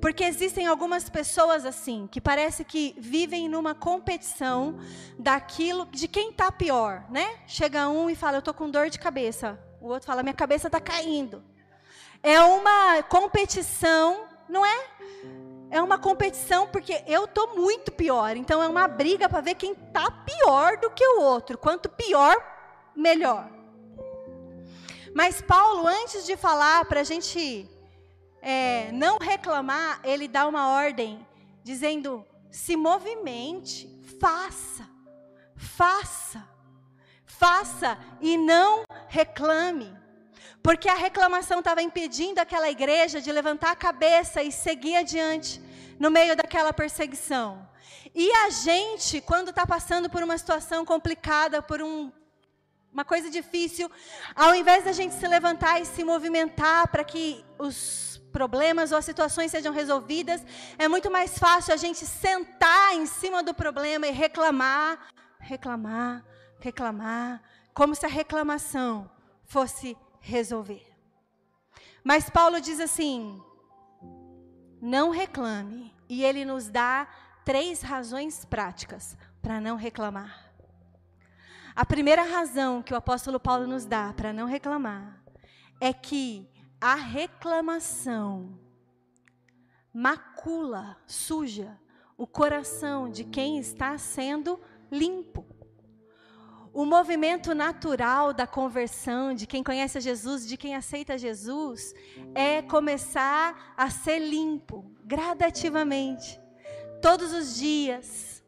Porque 0.00 0.24
existem 0.24 0.66
algumas 0.66 1.08
pessoas 1.08 1.64
assim, 1.64 2.06
que 2.10 2.20
parece 2.20 2.64
que 2.64 2.94
vivem 2.98 3.48
numa 3.48 3.74
competição 3.74 4.78
daquilo 5.18 5.86
de 5.86 6.06
quem 6.06 6.30
está 6.30 6.50
pior, 6.52 7.04
né? 7.10 7.38
Chega 7.46 7.88
um 7.88 8.10
e 8.10 8.14
fala, 8.14 8.38
eu 8.38 8.42
tô 8.42 8.52
com 8.52 8.70
dor 8.70 8.90
de 8.90 8.98
cabeça. 8.98 9.58
O 9.80 9.88
outro 9.88 10.06
fala, 10.06 10.22
minha 10.22 10.34
cabeça 10.34 10.68
está 10.68 10.80
caindo. 10.80 11.42
É 12.22 12.38
uma 12.40 13.02
competição, 13.04 14.26
não 14.48 14.64
é? 14.66 14.86
É 15.70 15.80
uma 15.80 15.98
competição 15.98 16.66
porque 16.66 17.02
eu 17.06 17.28
tô 17.28 17.54
muito 17.54 17.92
pior. 17.92 18.36
Então 18.36 18.62
é 18.62 18.66
uma 18.66 18.88
briga 18.88 19.28
para 19.28 19.40
ver 19.40 19.54
quem 19.54 19.74
tá 19.74 20.10
pior 20.10 20.76
do 20.78 20.90
que 20.90 21.06
o 21.06 21.22
outro. 21.22 21.56
Quanto 21.56 21.88
pior, 21.88 22.36
melhor. 22.94 23.48
Mas 25.14 25.40
Paulo, 25.40 25.86
antes 25.86 26.26
de 26.26 26.36
falar 26.36 26.84
para 26.84 27.00
a 27.00 27.04
gente 27.04 27.68
é, 28.42 28.90
não 28.92 29.18
reclamar, 29.18 30.00
ele 30.04 30.26
dá 30.26 30.46
uma 30.46 30.72
ordem 30.72 31.26
dizendo: 31.62 32.24
se 32.50 32.76
movimente, 32.76 33.88
faça, 34.20 34.88
faça, 35.56 36.48
faça 37.24 37.98
e 38.20 38.36
não 38.36 38.84
reclame. 39.08 39.96
Porque 40.62 40.88
a 40.88 40.94
reclamação 40.94 41.60
estava 41.60 41.82
impedindo 41.82 42.40
aquela 42.40 42.70
igreja 42.70 43.20
de 43.20 43.32
levantar 43.32 43.70
a 43.70 43.76
cabeça 43.76 44.42
e 44.42 44.52
seguir 44.52 44.96
adiante 44.96 45.60
no 45.98 46.10
meio 46.10 46.36
daquela 46.36 46.72
perseguição. 46.72 47.68
E 48.14 48.30
a 48.32 48.50
gente, 48.50 49.20
quando 49.20 49.50
está 49.50 49.66
passando 49.66 50.10
por 50.10 50.22
uma 50.22 50.36
situação 50.36 50.84
complicada, 50.84 51.62
por 51.62 51.80
um, 51.82 52.12
uma 52.92 53.04
coisa 53.04 53.30
difícil, 53.30 53.90
ao 54.34 54.54
invés 54.54 54.84
da 54.84 54.92
gente 54.92 55.14
se 55.14 55.26
levantar 55.26 55.80
e 55.80 55.86
se 55.86 56.04
movimentar 56.04 56.88
para 56.88 57.04
que 57.04 57.44
os 57.58 58.20
problemas 58.32 58.92
ou 58.92 58.98
as 58.98 59.04
situações 59.04 59.50
sejam 59.50 59.72
resolvidas, 59.72 60.42
é 60.78 60.88
muito 60.88 61.10
mais 61.10 61.38
fácil 61.38 61.72
a 61.72 61.76
gente 61.76 62.04
sentar 62.06 62.94
em 62.94 63.06
cima 63.06 63.42
do 63.42 63.54
problema 63.54 64.06
e 64.06 64.10
reclamar, 64.10 65.08
reclamar, 65.38 66.24
reclamar, 66.58 67.42
como 67.72 67.94
se 67.94 68.06
a 68.06 68.08
reclamação 68.08 69.10
fosse 69.44 69.96
resolver. 70.20 70.86
Mas 72.04 72.30
Paulo 72.30 72.60
diz 72.60 72.80
assim: 72.80 73.42
não 74.80 75.10
reclame. 75.10 75.92
E 76.08 76.24
ele 76.24 76.44
nos 76.44 76.68
dá 76.68 77.06
três 77.44 77.82
razões 77.82 78.44
práticas 78.44 79.16
para 79.40 79.60
não 79.60 79.76
reclamar. 79.76 80.52
A 81.74 81.84
primeira 81.86 82.22
razão 82.22 82.82
que 82.82 82.92
o 82.92 82.96
apóstolo 82.96 83.38
Paulo 83.38 83.66
nos 83.66 83.84
dá 83.84 84.12
para 84.12 84.32
não 84.32 84.46
reclamar 84.46 85.22
é 85.80 85.92
que 85.92 86.50
a 86.80 86.94
reclamação 86.94 88.58
macula, 89.92 90.96
suja 91.06 91.78
o 92.16 92.26
coração 92.26 93.08
de 93.08 93.24
quem 93.24 93.58
está 93.58 93.96
sendo 93.96 94.60
limpo. 94.90 95.46
O 96.72 96.86
movimento 96.86 97.52
natural 97.52 98.32
da 98.32 98.46
conversão, 98.46 99.34
de 99.34 99.44
quem 99.44 99.62
conhece 99.62 100.00
Jesus, 100.00 100.46
de 100.46 100.56
quem 100.56 100.76
aceita 100.76 101.18
Jesus, 101.18 101.92
é 102.32 102.62
começar 102.62 103.74
a 103.76 103.90
ser 103.90 104.20
limpo, 104.20 104.84
gradativamente, 105.04 106.40
todos 107.02 107.32
os 107.32 107.56
dias. 107.56 108.44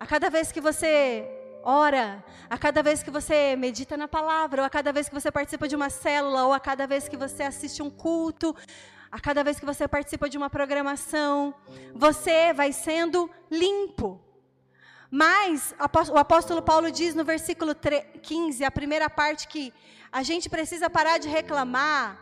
A 0.00 0.06
cada 0.06 0.30
vez 0.30 0.50
que 0.50 0.62
você 0.62 1.28
ora, 1.62 2.24
a 2.48 2.56
cada 2.56 2.82
vez 2.82 3.02
que 3.02 3.10
você 3.10 3.54
medita 3.54 3.98
na 3.98 4.08
palavra, 4.08 4.62
ou 4.62 4.66
a 4.66 4.70
cada 4.70 4.90
vez 4.90 5.10
que 5.10 5.14
você 5.14 5.30
participa 5.30 5.68
de 5.68 5.76
uma 5.76 5.90
célula, 5.90 6.46
ou 6.46 6.54
a 6.54 6.58
cada 6.58 6.86
vez 6.86 7.06
que 7.06 7.18
você 7.18 7.42
assiste 7.42 7.82
um 7.82 7.90
culto, 7.90 8.56
a 9.10 9.20
cada 9.20 9.44
vez 9.44 9.60
que 9.60 9.66
você 9.66 9.86
participa 9.86 10.26
de 10.26 10.38
uma 10.38 10.48
programação, 10.48 11.54
você 11.94 12.54
vai 12.54 12.72
sendo 12.72 13.30
limpo. 13.50 14.31
Mas 15.14 15.74
o 16.08 16.16
apóstolo 16.16 16.62
Paulo 16.62 16.90
diz 16.90 17.14
no 17.14 17.22
versículo 17.22 17.74
15, 18.22 18.64
a 18.64 18.70
primeira 18.70 19.10
parte, 19.10 19.46
que 19.46 19.70
a 20.10 20.22
gente 20.22 20.48
precisa 20.48 20.88
parar 20.88 21.18
de 21.18 21.28
reclamar 21.28 22.18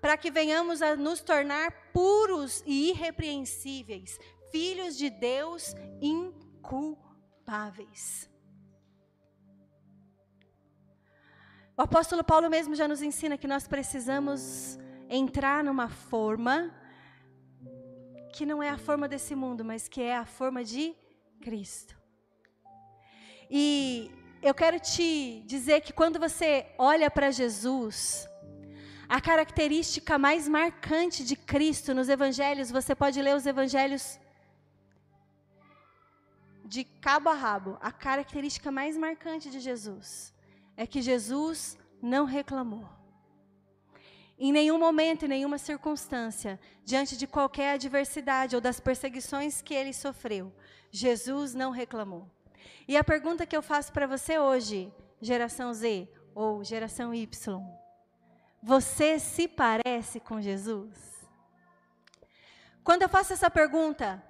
para 0.00 0.16
que 0.16 0.30
venhamos 0.30 0.80
a 0.80 0.96
nos 0.96 1.20
tornar 1.20 1.70
puros 1.92 2.62
e 2.64 2.92
irrepreensíveis, 2.92 4.18
filhos 4.50 4.96
de 4.96 5.10
Deus 5.10 5.74
inculpáveis. 6.00 8.26
O 11.76 11.82
apóstolo 11.82 12.24
Paulo 12.24 12.48
mesmo 12.48 12.74
já 12.74 12.88
nos 12.88 13.02
ensina 13.02 13.36
que 13.36 13.46
nós 13.46 13.68
precisamos 13.68 14.78
entrar 15.10 15.62
numa 15.62 15.90
forma 15.90 16.74
que 18.32 18.46
não 18.46 18.62
é 18.62 18.70
a 18.70 18.78
forma 18.78 19.06
desse 19.06 19.34
mundo, 19.34 19.62
mas 19.62 19.88
que 19.88 20.00
é 20.00 20.16
a 20.16 20.24
forma 20.24 20.64
de 20.64 20.96
Cristo. 21.42 21.99
E 23.50 24.10
eu 24.40 24.54
quero 24.54 24.78
te 24.78 25.42
dizer 25.44 25.80
que 25.80 25.92
quando 25.92 26.20
você 26.20 26.66
olha 26.78 27.10
para 27.10 27.32
Jesus, 27.32 28.28
a 29.08 29.20
característica 29.20 30.16
mais 30.16 30.46
marcante 30.46 31.24
de 31.24 31.34
Cristo 31.34 31.92
nos 31.92 32.08
evangelhos, 32.08 32.70
você 32.70 32.94
pode 32.94 33.20
ler 33.20 33.34
os 33.34 33.44
evangelhos 33.44 34.20
de 36.64 36.84
cabo 36.84 37.28
a 37.28 37.34
rabo. 37.34 37.76
A 37.80 37.90
característica 37.90 38.70
mais 38.70 38.96
marcante 38.96 39.50
de 39.50 39.58
Jesus 39.58 40.32
é 40.76 40.86
que 40.86 41.02
Jesus 41.02 41.76
não 42.00 42.24
reclamou. 42.24 42.88
Em 44.38 44.52
nenhum 44.52 44.78
momento, 44.78 45.24
em 45.24 45.28
nenhuma 45.28 45.58
circunstância, 45.58 46.58
diante 46.84 47.16
de 47.16 47.26
qualquer 47.26 47.74
adversidade 47.74 48.54
ou 48.54 48.60
das 48.62 48.78
perseguições 48.78 49.60
que 49.60 49.74
ele 49.74 49.92
sofreu, 49.92 50.50
Jesus 50.90 51.52
não 51.52 51.72
reclamou. 51.72 52.30
E 52.86 52.96
a 52.96 53.04
pergunta 53.04 53.46
que 53.46 53.56
eu 53.56 53.62
faço 53.62 53.92
para 53.92 54.06
você 54.06 54.38
hoje, 54.38 54.92
geração 55.20 55.72
Z 55.72 56.08
ou 56.34 56.64
geração 56.64 57.14
Y, 57.14 57.60
você 58.62 59.18
se 59.18 59.48
parece 59.48 60.20
com 60.20 60.40
Jesus? 60.40 61.28
Quando 62.82 63.02
eu 63.02 63.08
faço 63.08 63.32
essa 63.32 63.50
pergunta, 63.50 64.22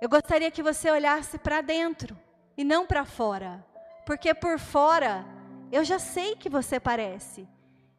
eu 0.00 0.08
gostaria 0.08 0.50
que 0.50 0.62
você 0.62 0.90
olhasse 0.90 1.38
para 1.38 1.60
dentro 1.60 2.18
e 2.56 2.64
não 2.64 2.86
para 2.86 3.04
fora, 3.04 3.64
porque 4.04 4.34
por 4.34 4.58
fora 4.58 5.24
eu 5.70 5.84
já 5.84 5.98
sei 5.98 6.36
que 6.36 6.50
você 6.50 6.78
parece. 6.78 7.48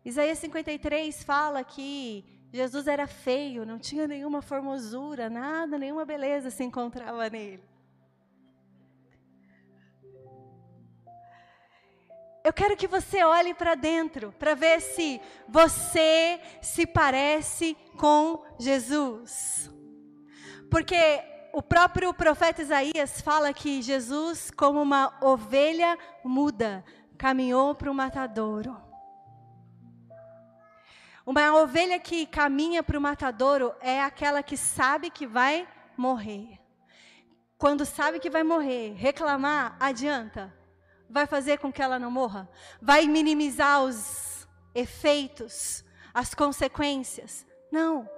Isaías 0.06 0.38
53 0.40 1.24
fala 1.24 1.64
que 1.64 2.24
Jesus 2.52 2.88
era 2.88 3.08
feio, 3.08 3.66
não 3.66 3.80
tinha 3.80 4.06
nenhuma 4.06 4.42
formosura, 4.42 5.30
nada, 5.30 5.78
nenhuma 5.78 6.06
beleza 6.06 6.52
se 6.52 6.64
encontrava 6.64 7.30
nele. 7.30 7.73
Eu 12.44 12.52
quero 12.52 12.76
que 12.76 12.88
você 12.88 13.24
olhe 13.24 13.54
para 13.54 13.74
dentro, 13.74 14.34
para 14.34 14.54
ver 14.54 14.82
se 14.82 15.22
você 15.48 16.42
se 16.62 16.86
parece 16.86 17.78
com 17.98 18.44
Jesus. 18.60 19.72
Porque 20.70 21.24
o 21.54 21.62
próprio 21.62 22.14
profeta 22.14 22.62
Isaías 22.62 23.22
fala 23.22 23.54
que 23.54 23.82
Jesus, 23.82 24.52
como 24.52 24.82
uma 24.82 25.18
ovelha 25.22 25.98
muda, 26.22 26.84
caminhou 27.18 27.74
para 27.76 27.90
o 27.90 27.96
matadouro. 27.96 28.76
Uma 31.26 31.56
ovelha 31.56 31.98
que 31.98 32.26
caminha 32.26 32.84
para 32.84 32.98
o 32.98 33.02
matadouro 33.02 33.74
é 33.80 34.02
aquela 34.02 34.44
que 34.44 34.58
sabe 34.58 35.10
que 35.10 35.26
vai 35.26 35.66
morrer. 35.96 36.60
Quando 37.58 37.86
sabe 37.86 38.20
que 38.20 38.30
vai 38.30 38.44
morrer, 38.44 38.96
reclamar 38.98 39.78
adianta 39.80 40.54
vai 41.14 41.28
fazer 41.28 41.60
com 41.60 41.72
que 41.72 41.82
ela 41.82 42.00
não 42.00 42.10
morra? 42.10 42.50
Vai 42.82 43.06
minimizar 43.06 43.84
os 43.84 44.48
efeitos, 44.74 45.86
as 46.12 46.34
consequências? 46.34 47.46
Não. 47.72 48.10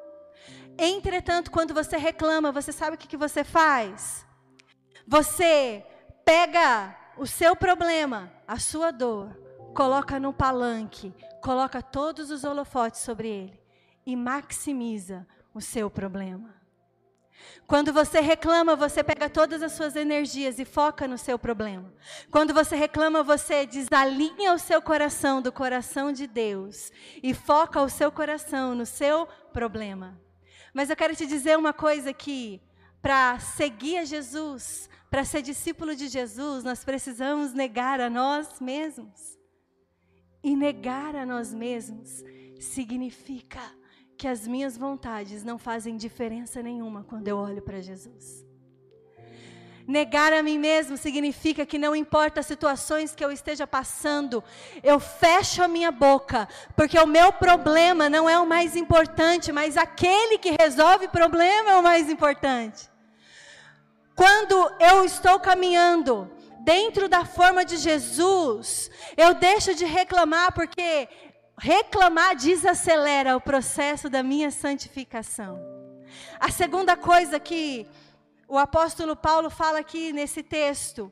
Entretanto, 0.78 1.52
quando 1.52 1.74
você 1.74 1.98
reclama, 1.98 2.54
você 2.54 2.72
sabe 2.72 2.96
o 2.96 2.98
que, 2.98 3.08
que 3.08 3.18
você 3.18 3.44
faz? 3.44 4.26
Você 5.06 5.86
pega 6.24 6.96
o 7.18 7.28
seu 7.28 7.54
problema, 7.54 8.32
a 8.48 8.58
sua 8.60 8.92
dor, 8.92 9.30
coloca 9.76 10.18
no 10.18 10.32
palanque, 10.32 11.14
coloca 11.42 11.82
todos 11.82 12.32
os 12.32 12.46
holofotes 12.46 13.02
sobre 13.02 13.28
ele 13.28 13.62
e 14.06 14.16
maximiza 14.16 15.28
o 15.54 15.60
seu 15.60 15.90
problema. 15.90 16.56
Quando 17.68 17.92
você 17.92 18.20
reclama, 18.20 18.76
você 18.76 19.04
pega 19.04 19.30
todas 19.30 19.64
as 19.64 19.72
suas 19.72 19.96
energias 19.96 20.60
e 20.60 20.66
foca 20.66 21.08
no 21.08 21.18
seu 21.18 21.40
problema. 21.40 21.94
Quando 22.30 22.54
você 22.54 22.76
reclama, 22.76 23.24
você 23.24 23.66
desalinha 23.66 24.54
o 24.54 24.60
seu 24.60 24.82
coração 24.82 25.42
do 25.42 25.52
coração 25.52 26.12
de 26.12 26.28
Deus 26.28 26.92
e 27.24 27.34
foca 27.34 27.82
o 27.82 27.90
seu 27.90 28.12
coração 28.12 28.76
no 28.76 28.86
seu 28.86 29.28
problema. 29.52 30.20
Mas 30.74 30.90
eu 30.90 30.96
quero 30.96 31.16
te 31.16 31.26
dizer 31.26 31.58
uma 31.58 31.74
coisa 31.74 32.14
que 32.14 32.62
para 33.02 33.40
seguir 33.40 33.98
a 33.98 34.06
Jesus, 34.06 34.90
para 35.10 35.24
ser 35.24 35.42
discípulo 35.42 35.96
de 35.96 36.08
Jesus, 36.08 36.64
nós 36.64 36.84
precisamos 36.84 37.54
negar 37.54 38.02
a 38.02 38.10
nós 38.10 38.60
mesmos. 38.60 39.38
E 40.44 40.56
negar 40.56 41.16
a 41.16 41.26
nós 41.26 41.54
mesmos 41.54 42.24
significa 42.60 43.62
que 44.18 44.28
as 44.28 44.48
minhas 44.48 44.78
vontades 44.78 45.44
não 45.44 45.58
fazem 45.58 45.98
diferença 45.98 46.62
nenhuma 46.62 47.04
quando 47.04 47.28
eu 47.28 47.38
olho 47.38 47.62
para 47.62 47.82
Jesus. 47.82 48.46
Negar 49.88 50.34
a 50.34 50.42
mim 50.42 50.58
mesmo 50.58 50.98
significa 50.98 51.64
que 51.64 51.78
não 51.78 51.96
importa 51.96 52.40
as 52.40 52.48
situações 52.48 53.14
que 53.14 53.24
eu 53.24 53.32
esteja 53.32 53.68
passando, 53.68 54.44
eu 54.82 55.00
fecho 55.00 55.62
a 55.62 55.68
minha 55.68 55.92
boca, 55.92 56.48
porque 56.76 56.98
o 56.98 57.06
meu 57.06 57.32
problema 57.32 58.10
não 58.10 58.28
é 58.28 58.40
o 58.40 58.48
mais 58.48 58.76
importante, 58.76 59.52
mas 59.52 59.78
aquele 59.78 60.40
que 60.40 60.56
resolve 60.60 61.08
problema 61.10 61.72
é 61.72 61.76
o 61.76 61.84
mais 61.84 62.10
importante. 62.10 62.90
Quando 64.16 64.72
eu 64.80 65.06
estou 65.06 65.40
caminhando 65.40 66.32
dentro 66.62 67.08
da 67.08 67.24
forma 67.24 67.64
de 67.64 67.78
Jesus, 67.78 68.90
eu 69.16 69.36
deixo 69.36 69.76
de 69.76 69.86
reclamar, 69.86 70.52
porque 70.52 71.08
reclamar 71.58 72.36
desacelera 72.36 73.36
o 73.36 73.42
processo 73.42 74.10
da 74.10 74.22
minha 74.22 74.52
santificação. 74.52 75.60
A 76.40 76.52
segunda 76.52 76.96
coisa 76.96 77.40
que 77.40 77.88
o 78.48 78.58
apóstolo 78.58 79.16
Paulo 79.16 79.50
fala 79.50 79.80
aqui 79.80 80.14
nesse 80.14 80.44
texto 80.44 81.12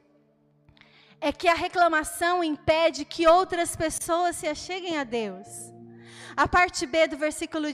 é 1.20 1.32
que 1.32 1.48
a 1.48 1.54
reclamação 1.54 2.44
impede 2.44 3.06
que 3.06 3.26
outras 3.26 3.76
pessoas 3.76 4.36
se 4.36 4.48
acheguem 4.48 4.98
a 4.98 5.04
Deus. 5.04 5.48
A 6.36 6.48
parte 6.48 6.86
B 6.86 7.08
do 7.08 7.18
versículo 7.18 7.68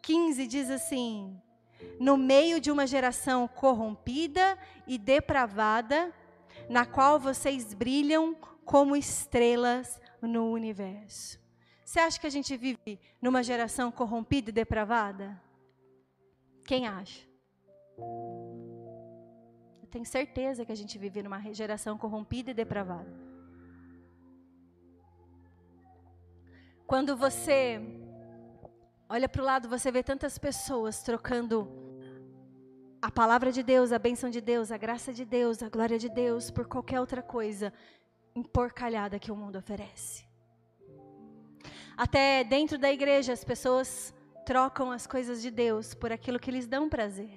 15 0.00 0.46
diz 0.46 0.70
assim: 0.70 1.38
No 2.00 2.16
meio 2.16 2.60
de 2.60 2.70
uma 2.70 2.86
geração 2.86 3.46
corrompida 3.46 4.58
e 4.86 4.96
depravada, 4.96 6.12
na 6.68 6.86
qual 6.86 7.20
vocês 7.20 7.74
brilham 7.74 8.34
como 8.64 8.96
estrelas 8.96 10.00
no 10.20 10.50
universo. 10.50 11.41
Você 11.92 12.00
acha 12.00 12.18
que 12.18 12.26
a 12.26 12.30
gente 12.30 12.56
vive 12.56 12.98
numa 13.20 13.42
geração 13.42 13.92
corrompida 13.92 14.48
e 14.48 14.52
depravada? 14.52 15.38
Quem 16.64 16.88
acha? 16.88 17.20
tenho 19.90 20.06
certeza 20.06 20.64
que 20.64 20.72
a 20.72 20.74
gente 20.74 20.96
vive 20.96 21.22
numa 21.22 21.38
geração 21.52 21.98
corrompida 21.98 22.50
e 22.50 22.54
depravada. 22.54 23.12
Quando 26.86 27.14
você 27.14 27.78
olha 29.06 29.28
para 29.28 29.42
o 29.42 29.44
lado, 29.44 29.68
você 29.68 29.92
vê 29.92 30.02
tantas 30.02 30.38
pessoas 30.38 31.02
trocando 31.02 31.68
a 33.02 33.10
palavra 33.10 33.52
de 33.52 33.62
Deus, 33.62 33.92
a 33.92 33.98
bênção 33.98 34.30
de 34.30 34.40
Deus, 34.40 34.72
a 34.72 34.78
graça 34.78 35.12
de 35.12 35.26
Deus, 35.26 35.62
a 35.62 35.68
glória 35.68 35.98
de 35.98 36.08
Deus 36.08 36.50
por 36.50 36.66
qualquer 36.66 37.00
outra 37.00 37.20
coisa 37.20 37.70
emporcalhada 38.34 39.18
que 39.18 39.30
o 39.30 39.36
mundo 39.36 39.58
oferece. 39.58 40.31
Até 42.04 42.42
dentro 42.42 42.76
da 42.78 42.90
igreja, 42.90 43.32
as 43.32 43.44
pessoas 43.44 44.12
trocam 44.44 44.90
as 44.90 45.06
coisas 45.06 45.40
de 45.40 45.52
Deus 45.52 45.94
por 45.94 46.10
aquilo 46.10 46.40
que 46.40 46.50
lhes 46.50 46.66
dão 46.66 46.88
prazer. 46.88 47.30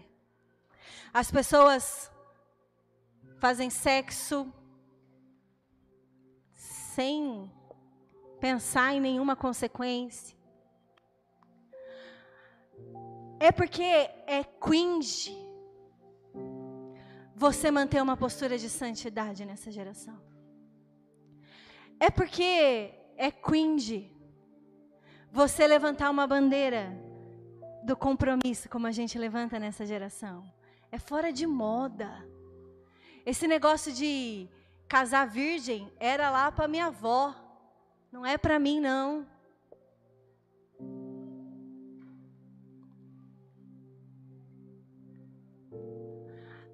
As 1.14 1.30
pessoas 1.30 2.12
fazem 3.38 3.70
sexo 3.70 4.52
sem 6.96 7.52
pensar 8.40 8.92
em 8.96 9.00
nenhuma 9.00 9.36
consequência. 9.36 10.36
É 13.40 13.52
porque 13.52 13.84
é 13.84 14.44
cringe 14.60 15.38
você 17.36 17.70
manter 17.70 18.02
uma 18.02 18.18
postura 18.18 18.58
de 18.58 18.68
santidade 18.68 19.46
nessa 19.46 19.70
geração. 19.70 20.20
É 22.00 22.10
porque 22.10 22.96
é 23.16 23.30
cringe 23.30 24.15
você 25.36 25.68
levantar 25.68 26.10
uma 26.10 26.26
bandeira 26.26 26.98
do 27.84 27.94
compromisso, 27.98 28.70
como 28.70 28.88
a 28.88 28.92
gente 28.92 29.20
levanta 29.20 29.60
nessa 29.60 29.86
geração. 29.86 30.50
É 30.90 30.98
fora 30.98 31.30
de 31.34 31.46
moda. 31.46 32.10
Esse 33.26 33.46
negócio 33.46 33.92
de 33.92 34.48
casar 34.88 35.28
virgem 35.28 35.92
era 36.00 36.30
lá 36.30 36.50
para 36.54 36.70
minha 36.70 36.86
avó. 36.86 37.36
Não 38.14 38.26
é 38.26 38.38
para 38.38 38.58
mim 38.58 38.80
não. 38.80 39.28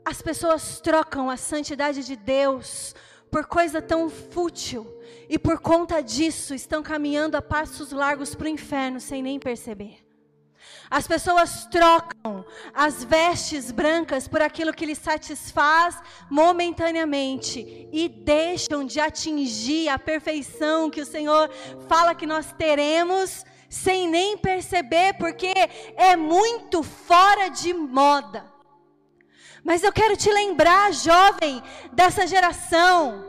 As 0.05 0.21
pessoas 0.21 0.79
trocam 0.81 1.31
a 1.31 1.35
santidade 1.35 2.05
de 2.05 2.15
Deus 2.15 2.93
por 3.31 3.45
coisa 3.45 3.81
tão 3.81 4.09
fútil 4.09 4.85
e 5.29 5.39
por 5.39 5.59
conta 5.59 6.03
disso 6.03 6.53
estão 6.53 6.83
caminhando 6.83 7.37
a 7.37 7.41
passos 7.41 7.93
largos 7.93 8.35
para 8.35 8.45
o 8.45 8.49
inferno 8.49 8.99
sem 8.99 9.23
nem 9.23 9.39
perceber. 9.39 10.05
As 10.89 11.07
pessoas 11.07 11.65
trocam 11.67 12.45
as 12.73 13.03
vestes 13.03 13.71
brancas 13.71 14.27
por 14.27 14.41
aquilo 14.41 14.73
que 14.73 14.85
lhes 14.85 14.97
satisfaz 14.97 15.97
momentaneamente 16.29 17.87
e 17.91 18.09
deixam 18.09 18.85
de 18.85 18.99
atingir 18.99 19.87
a 19.87 19.97
perfeição 19.97 20.89
que 20.89 21.01
o 21.01 21.05
Senhor 21.05 21.49
fala 21.87 22.13
que 22.13 22.27
nós 22.27 22.51
teremos 22.51 23.45
sem 23.69 24.05
nem 24.09 24.37
perceber, 24.37 25.13
porque 25.13 25.53
é 25.95 26.17
muito 26.17 26.83
fora 26.83 27.47
de 27.47 27.73
moda. 27.73 28.43
Mas 29.63 29.83
eu 29.83 29.91
quero 29.91 30.17
te 30.17 30.31
lembrar, 30.31 30.91
jovem 30.93 31.61
dessa 31.93 32.25
geração, 32.25 33.23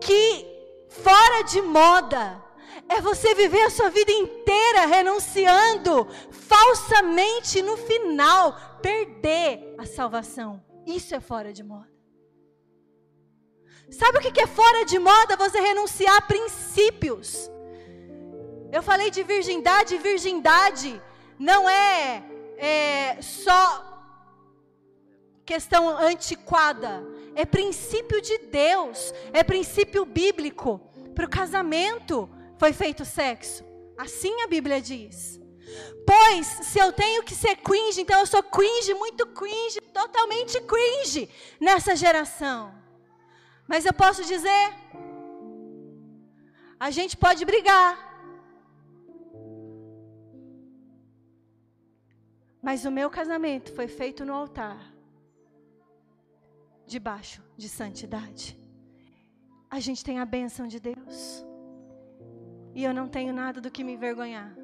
que 0.00 0.46
fora 0.88 1.42
de 1.42 1.60
moda 1.62 2.42
é 2.88 3.00
você 3.00 3.34
viver 3.34 3.62
a 3.62 3.70
sua 3.70 3.90
vida 3.90 4.12
inteira 4.12 4.86
renunciando 4.86 6.06
falsamente 6.30 7.62
no 7.62 7.76
final 7.76 8.56
perder 8.82 9.74
a 9.78 9.86
salvação. 9.86 10.62
Isso 10.86 11.14
é 11.14 11.20
fora 11.20 11.52
de 11.52 11.62
moda. 11.62 11.98
Sabe 13.90 14.18
o 14.18 14.20
que 14.20 14.40
é 14.40 14.46
fora 14.46 14.84
de 14.84 14.98
moda? 14.98 15.36
Você 15.36 15.60
renunciar 15.60 16.16
a 16.16 16.22
princípios. 16.22 17.50
Eu 18.70 18.82
falei 18.82 19.10
de 19.10 19.22
virgindade, 19.22 19.96
virgindade 19.96 21.00
não 21.38 21.68
é, 21.68 22.22
é 22.58 23.22
só 23.22 23.87
questão 25.52 25.82
antiquada, 26.10 26.92
é 27.34 27.44
princípio 27.46 28.20
de 28.20 28.36
Deus, 28.62 29.14
é 29.32 29.42
princípio 29.42 30.04
bíblico 30.04 30.70
para 31.14 31.24
o 31.24 31.30
casamento 31.40 32.28
foi 32.58 32.72
feito 32.80 33.02
sexo. 33.04 33.64
Assim 33.96 34.42
a 34.42 34.46
Bíblia 34.46 34.78
diz. 34.90 35.40
Pois, 36.10 36.46
se 36.70 36.78
eu 36.78 36.92
tenho 36.92 37.22
que 37.22 37.34
ser 37.34 37.54
cringe, 37.68 38.02
então 38.02 38.18
eu 38.20 38.26
sou 38.26 38.42
cringe, 38.42 38.92
muito 38.92 39.26
cringe, 39.38 39.80
totalmente 40.00 40.60
cringe 40.72 41.22
nessa 41.58 41.96
geração. 41.96 42.60
Mas 43.66 43.86
eu 43.86 43.94
posso 44.02 44.22
dizer, 44.32 44.66
a 46.78 46.90
gente 46.90 47.16
pode 47.16 47.42
brigar. 47.46 47.90
Mas 52.62 52.84
o 52.84 52.90
meu 52.90 53.08
casamento 53.08 53.74
foi 53.74 53.88
feito 53.88 54.24
no 54.26 54.34
altar, 54.34 54.97
debaixo 56.88 57.42
de 57.56 57.68
santidade. 57.68 58.58
A 59.70 59.78
gente 59.78 60.02
tem 60.02 60.18
a 60.18 60.24
bênção 60.24 60.66
de 60.66 60.80
Deus. 60.80 61.44
E 62.74 62.82
eu 62.82 62.92
não 62.94 63.06
tenho 63.06 63.32
nada 63.32 63.60
do 63.60 63.70
que 63.70 63.84
me 63.84 63.92
envergonhar. 63.92 64.56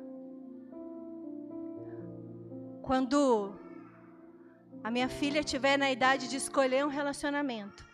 Quando 2.83 3.55
a 4.83 4.91
minha 4.91 5.09
filha 5.09 5.41
estiver 5.41 5.77
na 5.79 5.91
idade 5.91 6.29
de 6.29 6.37
escolher 6.37 6.85
um 6.85 6.89
relacionamento, 6.89 7.87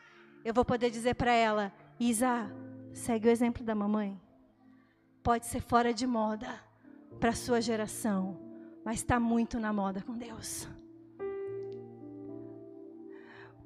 eu 0.45 0.55
vou 0.55 0.65
poder 0.65 0.91
dizer 0.91 1.15
para 1.15 1.33
ela: 1.33 1.73
Isa, 1.99 2.51
segue 2.93 3.29
o 3.29 3.31
exemplo 3.31 3.65
da 3.65 3.75
mamãe. 3.75 4.21
Pode 5.23 5.47
ser 5.47 5.61
fora 5.61 5.93
de 5.93 6.07
moda 6.07 6.49
para 7.19 7.31
a 7.31 7.35
sua 7.35 7.61
geração, 7.61 8.41
mas 8.85 8.97
está 8.97 9.21
muito 9.21 9.59
na 9.61 9.73
moda 9.73 10.03
com 10.03 10.17
Deus. 10.17 10.69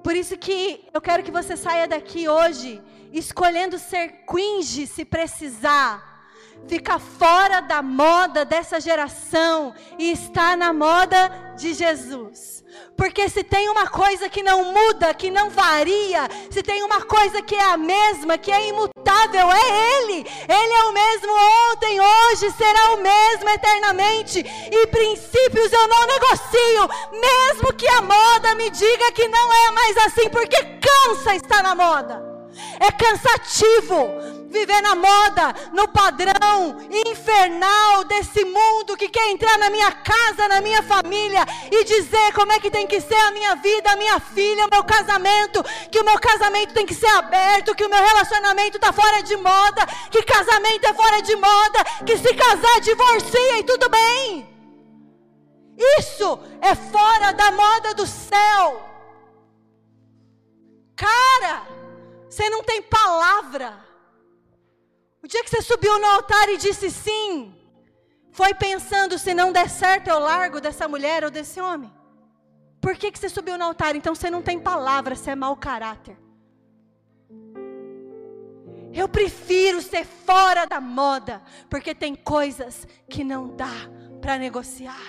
Por 0.04 0.14
isso 0.14 0.36
que 0.36 0.86
eu 0.92 1.00
quero 1.00 1.22
que 1.22 1.30
você 1.30 1.56
saia 1.56 1.88
daqui 1.88 2.28
hoje 2.28 2.70
escolhendo 3.10 3.78
ser 3.78 4.26
cringe 4.26 4.86
se 4.86 5.02
precisar 5.02 6.13
fica 6.66 6.98
fora 6.98 7.60
da 7.60 7.82
moda 7.82 8.44
dessa 8.44 8.80
geração 8.80 9.74
e 9.98 10.10
está 10.12 10.56
na 10.56 10.72
moda 10.72 11.54
de 11.56 11.74
Jesus. 11.74 12.54
Porque 12.96 13.28
se 13.28 13.42
tem 13.42 13.68
uma 13.68 13.88
coisa 13.88 14.28
que 14.28 14.42
não 14.42 14.72
muda, 14.72 15.14
que 15.14 15.30
não 15.30 15.50
varia, 15.50 16.28
se 16.50 16.62
tem 16.62 16.82
uma 16.82 17.02
coisa 17.02 17.42
que 17.42 17.54
é 17.54 17.62
a 17.62 17.76
mesma, 17.76 18.38
que 18.38 18.50
é 18.50 18.68
imutável, 18.68 19.50
é 19.50 20.02
Ele. 20.02 20.26
Ele 20.48 20.72
é 20.72 20.84
o 20.84 20.92
mesmo 20.92 21.32
ontem, 21.72 22.00
hoje, 22.00 22.50
será 22.52 22.94
o 22.94 22.98
mesmo 22.98 23.48
eternamente. 23.48 24.40
E 24.40 24.86
princípios 24.88 25.72
eu 25.72 25.88
não 25.88 26.06
negocio, 26.06 26.88
mesmo 27.12 27.72
que 27.74 27.88
a 27.88 28.02
moda 28.02 28.54
me 28.54 28.70
diga 28.70 29.12
que 29.12 29.28
não 29.28 29.52
é 29.52 29.70
mais 29.72 29.96
assim, 29.98 30.28
porque 30.30 30.56
cansa 30.80 31.34
estar 31.34 31.62
na 31.62 31.74
moda. 31.74 32.22
É 32.78 32.90
cansativo 32.92 34.33
viver 34.54 34.80
na 34.80 34.94
moda, 34.94 35.54
no 35.72 35.88
padrão 35.88 36.78
infernal 37.06 38.04
desse 38.04 38.44
mundo 38.44 38.96
que 38.96 39.08
quer 39.08 39.28
entrar 39.30 39.58
na 39.58 39.68
minha 39.68 39.90
casa, 39.90 40.48
na 40.48 40.60
minha 40.60 40.82
família 40.82 41.44
e 41.70 41.84
dizer 41.84 42.32
como 42.32 42.52
é 42.52 42.60
que 42.60 42.70
tem 42.70 42.86
que 42.86 43.00
ser 43.00 43.16
a 43.16 43.32
minha 43.32 43.56
vida, 43.56 43.90
a 43.90 43.96
minha 43.96 44.18
filha, 44.20 44.66
o 44.66 44.70
meu 44.70 44.84
casamento, 44.84 45.62
que 45.90 45.98
o 45.98 46.04
meu 46.04 46.18
casamento 46.18 46.72
tem 46.72 46.86
que 46.86 46.94
ser 46.94 47.08
aberto, 47.08 47.74
que 47.74 47.84
o 47.84 47.90
meu 47.90 48.02
relacionamento 48.02 48.76
está 48.76 48.92
fora 48.92 49.22
de 49.22 49.36
moda, 49.36 49.86
que 50.10 50.22
casamento 50.22 50.84
é 50.86 50.94
fora 50.94 51.20
de 51.20 51.34
moda, 51.34 51.84
que 52.06 52.16
se 52.16 52.32
casar 52.32 52.80
divorcia 52.80 53.58
e 53.58 53.64
tudo 53.64 53.88
bem. 53.88 54.54
Isso 55.98 56.38
é 56.60 56.74
fora 56.76 57.32
da 57.32 57.50
moda 57.50 57.94
do 57.94 58.06
céu. 58.06 58.88
Cara, 60.94 61.66
você 62.30 62.48
não 62.48 62.62
tem 62.62 62.80
palavra. 62.82 63.93
O 65.24 65.26
dia 65.26 65.42
que 65.42 65.48
você 65.48 65.62
subiu 65.62 65.98
no 65.98 66.04
altar 66.04 66.50
e 66.50 66.58
disse 66.58 66.90
sim, 66.90 67.54
foi 68.30 68.52
pensando: 68.52 69.18
se 69.18 69.32
não 69.32 69.52
der 69.52 69.70
certo, 69.70 70.08
eu 70.08 70.18
largo 70.18 70.60
dessa 70.60 70.86
mulher 70.86 71.24
ou 71.24 71.30
desse 71.30 71.58
homem. 71.62 71.90
Por 72.78 72.94
que, 72.94 73.10
que 73.10 73.18
você 73.18 73.30
subiu 73.30 73.56
no 73.56 73.64
altar? 73.64 73.96
Então 73.96 74.14
você 74.14 74.28
não 74.28 74.42
tem 74.42 74.60
palavra, 74.60 75.16
você 75.16 75.30
é 75.30 75.34
mau 75.34 75.56
caráter. 75.56 76.18
Eu 78.92 79.08
prefiro 79.08 79.80
ser 79.80 80.04
fora 80.04 80.66
da 80.66 80.78
moda, 80.78 81.40
porque 81.70 81.94
tem 81.94 82.14
coisas 82.14 82.86
que 83.08 83.24
não 83.24 83.48
dá 83.48 83.72
para 84.20 84.36
negociar. 84.36 85.06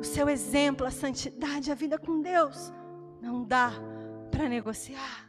O 0.00 0.04
seu 0.04 0.30
exemplo, 0.30 0.86
a 0.86 0.90
santidade, 0.90 1.70
a 1.70 1.74
vida 1.74 1.98
com 1.98 2.22
Deus, 2.22 2.72
não 3.20 3.44
dá 3.44 3.72
para 4.30 4.48
negociar. 4.48 5.25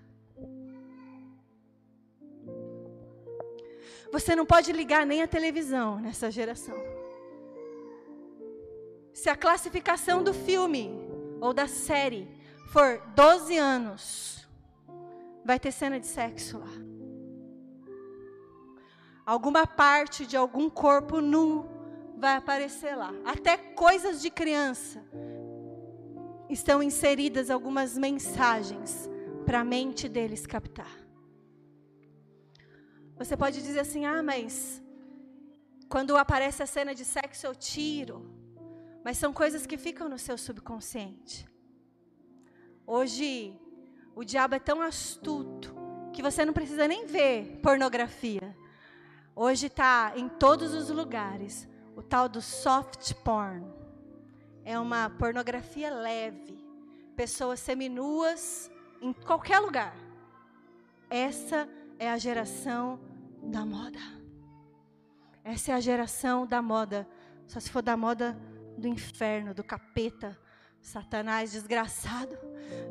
Você 4.12 4.36
não 4.36 4.46
pode 4.46 4.72
ligar 4.72 5.06
nem 5.06 5.22
a 5.22 5.28
televisão 5.28 6.00
nessa 6.00 6.32
geração. 6.32 6.78
Se 9.14 9.30
a 9.30 9.36
classificação 9.36 10.24
do 10.24 10.34
filme 10.34 10.92
ou 11.42 11.54
da 11.54 11.68
série 11.68 12.28
for 12.72 13.02
12 13.16 13.58
anos, 13.58 14.48
vai 15.44 15.60
ter 15.60 15.72
cena 15.72 16.00
de 16.00 16.06
sexo 16.06 16.60
lá. 16.60 16.88
Alguma 19.26 19.68
parte 19.68 20.26
de 20.26 20.38
algum 20.38 20.70
corpo 20.70 21.20
nu 21.20 21.68
vai 22.18 22.36
aparecer 22.36 22.96
lá. 22.96 23.14
Até 23.26 23.58
coisas 23.58 24.22
de 24.22 24.30
criança. 24.30 25.04
Estão 26.50 26.82
inseridas 26.82 27.50
algumas 27.50 27.98
mensagens 27.98 29.10
para 29.46 29.62
a 29.62 29.64
mente 29.64 30.08
deles 30.08 30.46
captar. 30.46 31.07
Você 33.18 33.36
pode 33.36 33.62
dizer 33.62 33.80
assim: 33.80 34.06
ah, 34.06 34.22
mas 34.22 34.82
quando 35.90 36.16
aparece 36.18 36.62
a 36.62 36.68
cena 36.68 36.94
de 36.94 37.04
sexo 37.04 37.48
eu 37.48 37.56
tiro. 37.56 38.30
Mas 39.04 39.18
são 39.18 39.32
coisas 39.32 39.66
que 39.66 39.78
ficam 39.78 40.10
no 40.10 40.20
seu 40.20 40.38
subconsciente. 40.38 41.48
Hoje, 42.86 43.58
o 44.16 44.24
diabo 44.24 44.56
é 44.56 44.60
tão 44.60 44.82
astuto 44.82 45.74
que 46.12 46.22
você 46.22 46.44
não 46.44 46.54
precisa 46.54 46.88
nem 46.88 47.06
ver 47.06 47.60
pornografia. 47.62 48.56
Hoje 49.36 49.68
está 49.68 50.14
em 50.16 50.28
todos 50.28 50.74
os 50.74 50.90
lugares 50.90 51.68
o 51.96 52.02
tal 52.02 52.28
do 52.28 52.42
soft 52.42 53.14
porn. 53.24 53.66
É 54.66 54.78
uma 54.80 55.10
pornografia 55.10 55.90
leve. 55.90 56.58
Pessoas 57.16 57.60
seminuas 57.60 58.70
em 59.02 59.14
qualquer 59.14 59.60
lugar. 59.60 59.96
Essa 61.10 61.70
é 62.00 62.10
a 62.10 62.18
geração 62.18 63.00
da 63.42 63.66
moda. 63.66 64.00
Essa 65.44 65.72
é 65.72 65.76
a 65.76 65.80
geração 65.80 66.46
da 66.46 66.62
moda. 66.62 67.08
Só 67.46 67.60
se 67.60 67.70
for 67.70 67.82
da 67.82 67.96
moda 67.96 68.38
do 68.78 68.88
inferno, 68.88 69.54
do 69.54 69.64
capeta, 69.64 70.38
Satanás 70.82 71.52
desgraçado. 71.52 72.38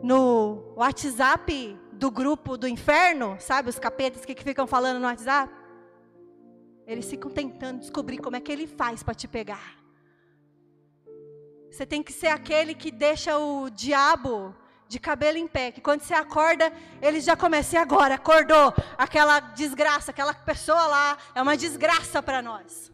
No 0.03 0.75
WhatsApp 0.77 1.79
do 1.93 2.11
grupo 2.11 2.57
do 2.57 2.67
inferno, 2.67 3.37
sabe 3.39 3.69
os 3.69 3.79
capetas 3.79 4.25
que, 4.25 4.35
que 4.35 4.43
ficam 4.43 4.67
falando 4.67 4.99
no 4.99 5.07
WhatsApp? 5.07 5.53
Eles 6.87 7.09
ficam 7.09 7.31
tentando 7.31 7.81
descobrir 7.81 8.19
como 8.19 8.37
é 8.37 8.41
que 8.41 8.53
ele 8.53 8.67
faz 8.67 9.03
para 9.03 9.15
te 9.15 9.27
pegar. 9.29 9.77
Você 11.71 11.85
tem 11.85 12.03
que 12.03 12.13
ser 12.13 12.29
aquele 12.29 12.75
que 12.75 12.91
deixa 12.91 13.37
o 13.39 13.69
diabo 13.69 14.55
de 14.89 14.99
cabelo 14.99 15.37
em 15.37 15.49
pé, 15.49 15.73
que 15.73 15.81
quando 15.81 16.01
você 16.01 16.15
acorda, 16.15 16.73
eles 17.03 17.25
já 17.25 17.37
começam, 17.37 17.79
e 17.79 17.83
agora? 17.83 18.15
Acordou, 18.15 18.73
aquela 18.97 19.41
desgraça, 19.41 20.11
aquela 20.11 20.33
pessoa 20.33 20.87
lá, 20.87 21.19
é 21.35 21.43
uma 21.43 21.57
desgraça 21.57 22.23
para 22.23 22.41
nós. 22.41 22.93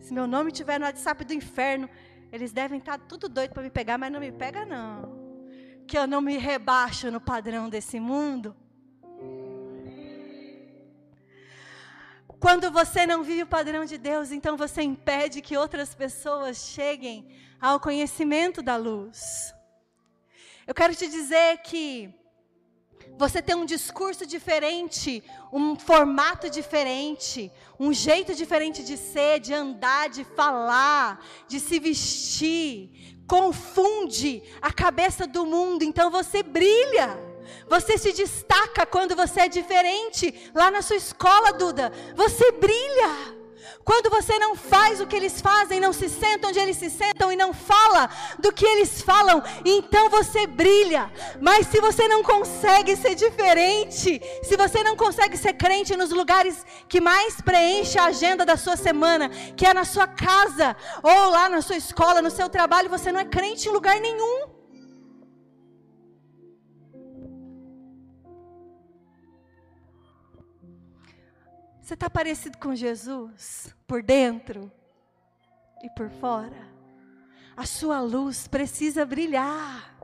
Se 0.00 0.12
meu 0.12 0.26
nome 0.26 0.52
estiver 0.52 0.78
no 0.78 0.86
WhatsApp 0.86 1.24
do 1.24 1.32
inferno, 1.32 1.88
eles 2.30 2.52
devem 2.52 2.78
estar 2.78 2.98
tudo 2.98 3.28
doido 3.28 3.52
para 3.52 3.62
me 3.62 3.70
pegar, 3.70 3.98
mas 3.98 4.12
não 4.12 4.20
me 4.20 4.30
pega 4.30 4.64
não. 4.64 5.42
Que 5.86 5.98
eu 5.98 6.06
não 6.06 6.20
me 6.20 6.36
rebaixo 6.36 7.10
no 7.10 7.20
padrão 7.20 7.68
desse 7.68 7.98
mundo. 7.98 8.54
Quando 12.38 12.70
você 12.70 13.06
não 13.06 13.22
vive 13.22 13.44
o 13.44 13.46
padrão 13.46 13.84
de 13.84 13.96
Deus, 13.96 14.30
então 14.30 14.56
você 14.56 14.82
impede 14.82 15.40
que 15.40 15.56
outras 15.56 15.94
pessoas 15.94 16.58
cheguem 16.58 17.26
ao 17.60 17.80
conhecimento 17.80 18.62
da 18.62 18.76
luz. 18.76 19.54
Eu 20.66 20.74
quero 20.74 20.94
te 20.94 21.08
dizer 21.08 21.58
que 21.58 22.12
você 23.16 23.40
tem 23.40 23.54
um 23.54 23.64
discurso 23.64 24.26
diferente, 24.26 25.24
um 25.50 25.76
formato 25.76 26.50
diferente, 26.50 27.50
um 27.80 27.92
jeito 27.92 28.34
diferente 28.34 28.84
de 28.84 28.96
ser, 28.96 29.40
de 29.40 29.54
andar, 29.54 30.10
de 30.10 30.22
falar, 30.22 31.24
de 31.48 31.58
se 31.58 31.78
vestir, 31.78 33.16
confunde 33.26 34.42
a 34.60 34.72
cabeça 34.72 35.26
do 35.26 35.46
mundo, 35.46 35.82
então 35.82 36.10
você 36.10 36.42
brilha. 36.42 37.35
Você 37.68 37.98
se 37.98 38.12
destaca 38.12 38.86
quando 38.86 39.16
você 39.16 39.42
é 39.42 39.48
diferente. 39.48 40.50
Lá 40.54 40.70
na 40.70 40.82
sua 40.82 40.96
escola, 40.96 41.52
Duda, 41.52 41.92
você 42.14 42.52
brilha. 42.52 43.36
Quando 43.84 44.10
você 44.10 44.36
não 44.38 44.56
faz 44.56 45.00
o 45.00 45.06
que 45.06 45.14
eles 45.14 45.40
fazem, 45.40 45.78
não 45.78 45.92
se 45.92 46.08
senta 46.08 46.48
onde 46.48 46.58
eles 46.58 46.76
se 46.76 46.90
sentam 46.90 47.30
e 47.30 47.36
não 47.36 47.52
fala 47.52 48.10
do 48.38 48.52
que 48.52 48.66
eles 48.66 49.00
falam, 49.00 49.40
então 49.64 50.08
você 50.08 50.44
brilha. 50.44 51.08
Mas 51.40 51.68
se 51.68 51.80
você 51.80 52.08
não 52.08 52.20
consegue 52.22 52.96
ser 52.96 53.14
diferente, 53.14 54.20
se 54.42 54.56
você 54.56 54.82
não 54.82 54.96
consegue 54.96 55.36
ser 55.36 55.52
crente 55.52 55.96
nos 55.96 56.10
lugares 56.10 56.64
que 56.88 57.00
mais 57.00 57.40
preenche 57.40 57.96
a 57.96 58.06
agenda 58.06 58.44
da 58.44 58.56
sua 58.56 58.76
semana, 58.76 59.28
que 59.56 59.64
é 59.64 59.72
na 59.72 59.84
sua 59.84 60.08
casa, 60.08 60.76
ou 61.02 61.30
lá 61.30 61.48
na 61.48 61.62
sua 61.62 61.76
escola, 61.76 62.20
no 62.20 62.30
seu 62.30 62.48
trabalho, 62.48 62.90
você 62.90 63.12
não 63.12 63.20
é 63.20 63.24
crente 63.24 63.68
em 63.68 63.72
lugar 63.72 64.00
nenhum. 64.00 64.55
Você 71.86 71.94
está 71.94 72.10
parecido 72.10 72.58
com 72.58 72.74
Jesus 72.74 73.72
por 73.86 74.02
dentro 74.02 74.72
e 75.84 75.90
por 75.90 76.10
fora? 76.10 76.68
A 77.56 77.64
sua 77.64 78.00
luz 78.00 78.48
precisa 78.48 79.06
brilhar. 79.06 79.96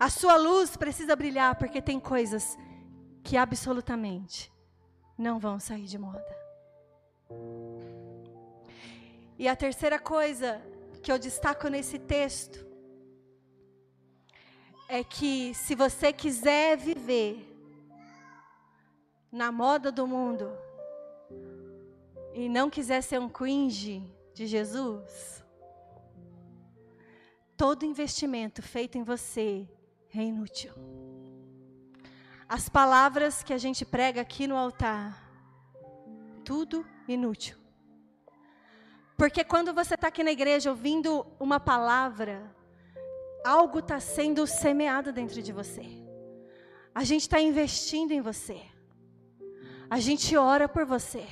A 0.00 0.08
sua 0.08 0.36
luz 0.36 0.74
precisa 0.74 1.14
brilhar 1.14 1.54
porque 1.56 1.82
tem 1.82 2.00
coisas 2.00 2.56
que 3.22 3.36
absolutamente 3.36 4.50
não 5.18 5.38
vão 5.38 5.60
sair 5.60 5.84
de 5.84 5.98
moda. 5.98 6.34
E 9.38 9.46
a 9.46 9.54
terceira 9.54 9.98
coisa 9.98 10.62
que 11.02 11.12
eu 11.12 11.18
destaco 11.18 11.68
nesse 11.68 11.98
texto 11.98 12.66
é 14.88 15.04
que 15.04 15.52
se 15.52 15.74
você 15.74 16.10
quiser 16.10 16.78
viver 16.78 17.45
na 19.30 19.50
moda 19.50 19.90
do 19.90 20.06
mundo 20.06 20.50
e 22.32 22.48
não 22.48 22.68
quiser 22.68 23.02
ser 23.02 23.18
um 23.18 23.28
cringe 23.28 24.02
de 24.34 24.46
Jesus, 24.46 25.42
todo 27.56 27.86
investimento 27.86 28.62
feito 28.62 28.98
em 28.98 29.02
você 29.02 29.66
é 30.14 30.22
inútil. 30.22 30.72
As 32.48 32.68
palavras 32.68 33.42
que 33.42 33.52
a 33.52 33.58
gente 33.58 33.84
prega 33.84 34.20
aqui 34.20 34.46
no 34.46 34.56
altar, 34.56 35.26
tudo 36.44 36.86
inútil. 37.08 37.56
Porque 39.16 39.42
quando 39.42 39.72
você 39.72 39.94
está 39.94 40.08
aqui 40.08 40.22
na 40.22 40.30
igreja 40.30 40.70
ouvindo 40.70 41.26
uma 41.40 41.58
palavra, 41.58 42.54
algo 43.44 43.78
está 43.78 43.98
sendo 43.98 44.46
semeado 44.46 45.10
dentro 45.12 45.40
de 45.40 45.52
você. 45.52 45.86
A 46.94 47.02
gente 47.02 47.22
está 47.22 47.40
investindo 47.40 48.12
em 48.12 48.20
você. 48.20 48.75
A 49.88 50.00
gente 50.00 50.36
ora 50.36 50.68
por 50.68 50.84
você. 50.84 51.26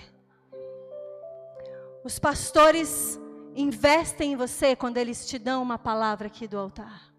Os 2.05 2.19
pastores 2.19 3.19
investem 3.57 4.33
em 4.33 4.37
você 4.37 4.77
quando 4.77 4.97
eles 4.97 5.27
te 5.27 5.39
dão 5.39 5.63
uma 5.63 5.79
palavra 5.79 6.29
aqui 6.29 6.47
do 6.47 6.59
altar. 6.59 7.13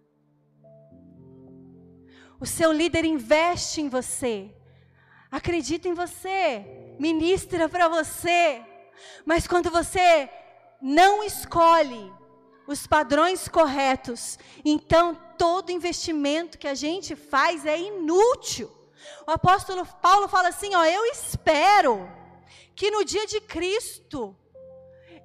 O 2.39 2.45
seu 2.45 2.71
líder 2.71 3.05
investe 3.05 3.81
em 3.81 3.89
você. 3.89 4.53
Acredita 5.31 5.87
em 5.87 5.93
você. 5.93 6.95
Ministra 6.99 7.67
para 7.67 7.87
você. 7.87 8.61
Mas 9.25 9.47
quando 9.47 9.69
você 9.69 10.29
não 10.81 11.23
escolhe 11.23 12.13
os 12.67 12.87
padrões 12.87 13.47
corretos, 13.47 14.39
então 14.63 15.19
todo 15.37 15.71
investimento 15.71 16.57
que 16.57 16.67
a 16.67 16.73
gente 16.73 17.15
faz 17.15 17.65
é 17.65 17.79
inútil. 17.79 18.74
O 19.27 19.31
apóstolo 19.31 19.85
Paulo 20.01 20.27
fala 20.27 20.49
assim: 20.49 20.75
ó, 20.75 20.83
eu 20.85 21.05
espero 21.05 22.09
que 22.75 22.91
no 22.91 23.03
dia 23.03 23.25
de 23.25 23.39
Cristo 23.41 24.35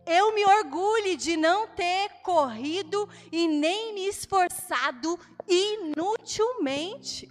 eu 0.07 0.35
me 0.35 0.45
orgulhe 0.45 1.17
de 1.17 1.37
não 1.37 1.69
ter 1.69 2.09
corrido 2.23 3.09
e 3.31 3.47
nem 3.47 3.95
me 3.95 4.07
esforçado 4.07 5.19
inutilmente. 5.47 7.31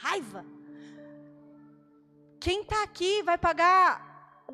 Raiva. 0.00 0.44
Quem 2.40 2.62
está 2.62 2.82
aqui 2.82 3.22
vai 3.22 3.38
pagar, 3.38 4.44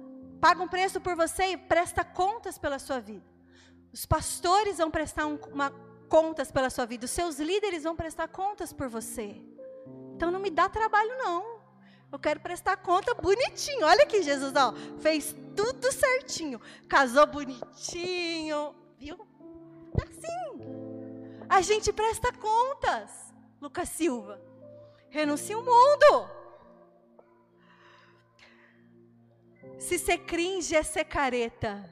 paga 0.40 0.62
um 0.62 0.68
preço 0.68 1.00
por 1.00 1.16
você 1.16 1.52
e 1.52 1.56
presta 1.56 2.04
contas 2.04 2.58
pela 2.58 2.78
sua 2.78 3.00
vida. 3.00 3.24
Os 3.90 4.04
pastores 4.04 4.76
vão 4.76 4.90
prestar 4.90 5.26
um, 5.26 5.36
uma, 5.50 5.72
contas 6.08 6.50
pela 6.50 6.70
sua 6.70 6.86
vida, 6.86 7.04
os 7.04 7.10
seus 7.10 7.38
líderes 7.38 7.84
vão 7.84 7.94
prestar 7.94 8.28
contas 8.28 8.72
por 8.72 8.88
você. 8.88 9.36
Então 10.14 10.30
não 10.30 10.40
me 10.40 10.50
dá 10.50 10.68
trabalho, 10.68 11.16
não. 11.18 11.58
Eu 12.10 12.18
quero 12.18 12.40
prestar 12.40 12.76
conta 12.78 13.14
bonitinho. 13.14 13.84
Olha 13.86 14.04
aqui, 14.04 14.22
Jesus, 14.22 14.52
ó, 14.56 14.72
fez 14.98 15.36
tudo 15.54 15.92
certinho. 15.92 16.60
Casou 16.88 17.26
bonitinho, 17.26 18.74
viu? 18.98 19.16
Tá 19.96 20.04
assim. 20.04 20.48
A 21.48 21.60
gente 21.60 21.92
presta 21.92 22.32
contas, 22.32 23.32
Lucas 23.60 23.90
Silva. 23.90 24.40
Renuncia 25.10 25.58
o 25.58 25.64
mundo. 25.64 26.30
Se 29.78 29.98
ser 29.98 30.18
cringe 30.18 30.74
é 30.74 30.82
ser 30.82 31.04
careta. 31.04 31.88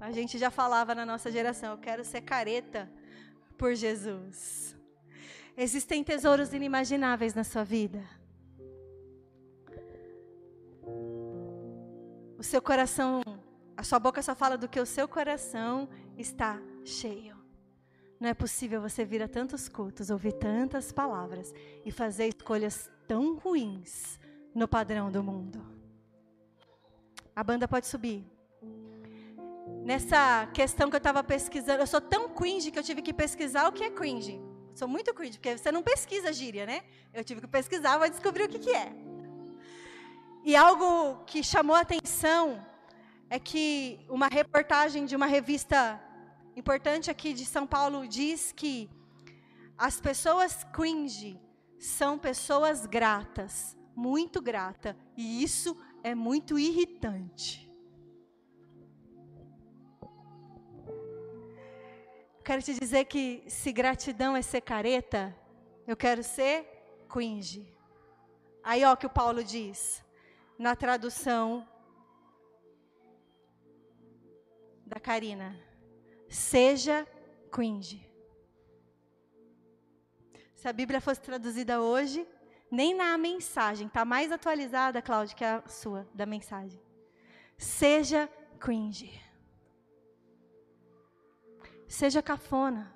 A 0.00 0.10
gente 0.10 0.36
já 0.36 0.50
falava 0.50 0.94
na 0.94 1.06
nossa 1.06 1.30
geração, 1.30 1.72
eu 1.72 1.78
quero 1.78 2.04
ser 2.04 2.20
careta 2.20 2.90
por 3.54 3.74
Jesus. 3.74 4.76
Existem 5.56 6.02
tesouros 6.02 6.52
inimagináveis 6.52 7.34
na 7.34 7.44
sua 7.44 7.64
vida. 7.64 8.02
O 12.36 12.42
seu 12.42 12.60
coração, 12.60 13.22
a 13.76 13.82
sua 13.82 13.98
boca 13.98 14.20
só 14.22 14.34
fala 14.34 14.58
do 14.58 14.68
que 14.68 14.80
o 14.80 14.86
seu 14.86 15.06
coração 15.06 15.88
está 16.18 16.60
cheio. 16.84 17.36
Não 18.18 18.28
é 18.28 18.34
possível 18.34 18.80
você 18.80 19.04
vir 19.04 19.22
a 19.22 19.28
tantos 19.28 19.68
cultos, 19.68 20.10
ouvir 20.10 20.32
tantas 20.32 20.92
palavras 20.92 21.54
e 21.84 21.90
fazer 21.90 22.28
escolhas 22.28 22.90
tão 23.06 23.36
ruins 23.36 24.18
no 24.54 24.66
padrão 24.66 25.10
do 25.10 25.22
mundo. 25.22 25.64
A 27.34 27.42
banda 27.42 27.66
pode 27.66 27.86
subir. 27.86 28.33
Nessa 29.84 30.46
questão 30.54 30.88
que 30.88 30.96
eu 30.96 30.98
estava 30.98 31.22
pesquisando, 31.22 31.82
eu 31.82 31.86
sou 31.86 32.00
tão 32.00 32.30
cringe 32.30 32.70
que 32.70 32.78
eu 32.78 32.82
tive 32.82 33.02
que 33.02 33.12
pesquisar 33.12 33.68
o 33.68 33.72
que 33.72 33.84
é 33.84 33.90
cringe. 33.90 34.40
Sou 34.74 34.88
muito 34.88 35.12
cringe, 35.12 35.36
porque 35.36 35.58
você 35.58 35.70
não 35.70 35.82
pesquisa 35.82 36.32
gíria, 36.32 36.64
né? 36.64 36.84
Eu 37.12 37.22
tive 37.22 37.42
que 37.42 37.46
pesquisar 37.46 37.98
para 37.98 38.08
descobrir 38.08 38.44
o 38.44 38.48
que, 38.48 38.58
que 38.58 38.74
é. 38.74 38.96
E 40.42 40.56
algo 40.56 41.22
que 41.26 41.44
chamou 41.44 41.76
a 41.76 41.80
atenção 41.80 42.64
é 43.28 43.38
que 43.38 44.00
uma 44.08 44.26
reportagem 44.26 45.04
de 45.04 45.14
uma 45.14 45.26
revista 45.26 46.00
importante 46.56 47.10
aqui 47.10 47.34
de 47.34 47.44
São 47.44 47.66
Paulo 47.66 48.08
diz 48.08 48.52
que 48.52 48.88
as 49.76 50.00
pessoas 50.00 50.64
cringe 50.72 51.38
são 51.78 52.18
pessoas 52.18 52.86
gratas, 52.86 53.76
muito 53.94 54.40
grata, 54.40 54.96
e 55.14 55.42
isso 55.42 55.76
é 56.02 56.14
muito 56.14 56.58
irritante. 56.58 57.63
Quero 62.44 62.62
te 62.62 62.74
dizer 62.74 63.06
que 63.06 63.42
se 63.48 63.72
gratidão 63.72 64.36
é 64.36 64.42
ser 64.42 64.60
careta, 64.60 65.34
eu 65.86 65.96
quero 65.96 66.22
ser 66.22 66.66
cringe. 67.08 67.66
Aí 68.62 68.84
ó 68.84 68.92
o 68.92 68.96
que 68.98 69.06
o 69.06 69.10
Paulo 69.10 69.42
diz 69.42 70.04
na 70.58 70.76
tradução 70.76 71.66
da 74.84 75.00
Karina. 75.00 75.58
Seja 76.28 77.06
cringe. 77.50 78.06
Se 80.54 80.68
a 80.68 80.72
Bíblia 80.72 81.00
fosse 81.00 81.22
traduzida 81.22 81.80
hoje, 81.80 82.28
nem 82.70 82.94
na 82.94 83.16
mensagem, 83.16 83.86
está 83.86 84.04
mais 84.04 84.30
atualizada, 84.30 85.00
Cláudia, 85.00 85.34
que 85.34 85.44
a 85.44 85.66
sua, 85.66 86.06
da 86.12 86.26
mensagem. 86.26 86.78
Seja 87.56 88.28
cringe. 88.58 89.23
Seja 91.94 92.20
cafona. 92.20 92.92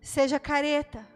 Seja 0.00 0.40
careta. 0.40 1.06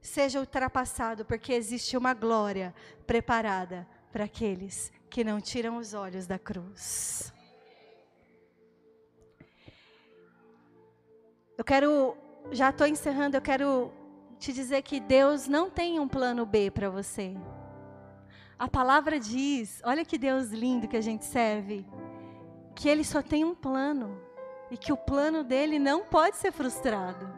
Seja 0.00 0.40
ultrapassado, 0.40 1.26
porque 1.26 1.52
existe 1.52 1.94
uma 1.94 2.14
glória 2.14 2.74
preparada 3.06 3.86
para 4.10 4.24
aqueles 4.24 4.90
que 5.10 5.22
não 5.22 5.42
tiram 5.42 5.76
os 5.76 5.92
olhos 5.92 6.26
da 6.26 6.38
cruz. 6.38 7.34
Eu 11.58 11.64
quero, 11.64 12.16
já 12.50 12.70
estou 12.70 12.86
encerrando, 12.86 13.36
eu 13.36 13.42
quero 13.42 13.92
te 14.38 14.54
dizer 14.54 14.80
que 14.80 15.00
Deus 15.00 15.46
não 15.46 15.68
tem 15.68 16.00
um 16.00 16.08
plano 16.08 16.46
B 16.46 16.70
para 16.70 16.88
você. 16.88 17.36
A 18.58 18.66
palavra 18.66 19.20
diz, 19.20 19.82
olha 19.84 20.02
que 20.02 20.16
Deus 20.16 20.48
lindo 20.48 20.88
que 20.88 20.96
a 20.96 21.02
gente 21.02 21.26
serve, 21.26 21.86
que 22.74 22.88
Ele 22.88 23.04
só 23.04 23.20
tem 23.20 23.44
um 23.44 23.54
plano 23.54 24.29
e 24.70 24.76
que 24.76 24.92
o 24.92 24.96
plano 24.96 25.42
dele 25.42 25.78
não 25.78 26.04
pode 26.04 26.36
ser 26.36 26.52
frustrado. 26.52 27.28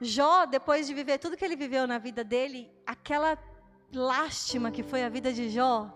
Jó, 0.00 0.44
depois 0.44 0.86
de 0.86 0.94
viver 0.94 1.18
tudo 1.18 1.36
que 1.36 1.44
ele 1.44 1.56
viveu 1.56 1.86
na 1.86 1.98
vida 1.98 2.24
dele, 2.24 2.70
aquela 2.84 3.38
lástima 3.92 4.70
que 4.70 4.82
foi 4.82 5.04
a 5.04 5.08
vida 5.08 5.32
de 5.32 5.48
Jó, 5.48 5.90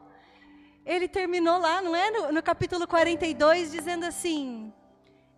ele 0.84 1.08
terminou 1.08 1.58
lá, 1.58 1.82
não 1.82 1.94
é? 1.96 2.10
No, 2.10 2.32
no 2.32 2.42
capítulo 2.42 2.86
42, 2.86 3.72
dizendo 3.72 4.06
assim: 4.06 4.72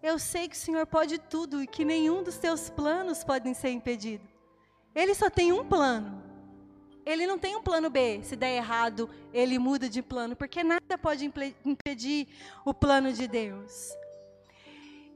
Eu 0.03 0.19
sei 0.19 0.47
que 0.47 0.55
o 0.55 0.59
Senhor 0.59 0.87
pode 0.87 1.19
tudo 1.19 1.63
e 1.63 1.67
que 1.67 1.85
nenhum 1.85 2.23
dos 2.23 2.37
teus 2.37 2.69
planos 2.69 3.25
podem 3.25 3.55
ser 3.55 3.71
impedido. 3.71 4.29
Ele 4.95 5.15
só 5.15 5.31
tem 5.31 5.51
um 5.53 5.65
plano. 5.65 6.28
Ele 7.09 7.27
não 7.27 7.39
tem 7.39 7.57
um 7.57 7.63
plano 7.63 7.89
B. 7.89 8.21
Se 8.23 8.37
der 8.37 8.55
errado, 8.55 9.09
ele 9.33 9.59
muda 9.59 9.89
de 9.89 10.03
plano, 10.03 10.37
porque 10.37 10.63
nada 10.63 10.99
pode 10.99 11.25
impedir 11.65 12.29
o 12.67 12.75
plano 12.75 13.15
de 13.15 13.27
Deus. 13.27 13.97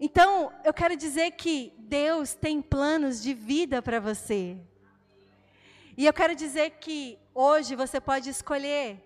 Então, 0.01 0.51
eu 0.65 0.73
quero 0.73 0.97
dizer 0.97 1.33
que 1.33 1.75
Deus 1.77 2.33
tem 2.33 2.63
planos 2.63 3.23
de 3.23 3.35
vida 3.35 3.83
para 3.83 4.01
você. 4.01 4.57
E 5.95 6.07
eu 6.07 6.15
quero 6.15 6.35
dizer 6.35 6.71
que 6.81 7.19
hoje 7.35 7.77
você 7.77 8.01
pode 8.01 8.31
escolher 8.31 8.99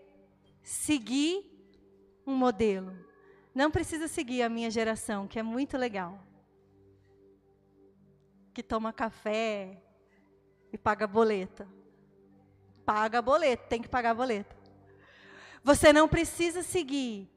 seguir 0.62 1.44
um 2.24 2.36
modelo. 2.36 2.96
Não 3.52 3.68
precisa 3.68 4.06
seguir 4.06 4.42
a 4.42 4.48
minha 4.48 4.70
geração, 4.70 5.26
que 5.26 5.40
é 5.40 5.42
muito 5.42 5.76
legal. 5.76 6.24
Que 8.54 8.62
toma 8.62 8.92
café 8.92 9.82
e 10.72 10.78
paga 10.78 11.04
boleta. 11.04 11.75
Paga 12.86 13.20
boleta, 13.20 13.64
tem 13.68 13.82
que 13.82 13.88
pagar 13.88 14.14
boleta. 14.14 14.56
Você 15.64 15.92
não 15.92 16.06
precisa 16.06 16.62
seguir 16.62 17.28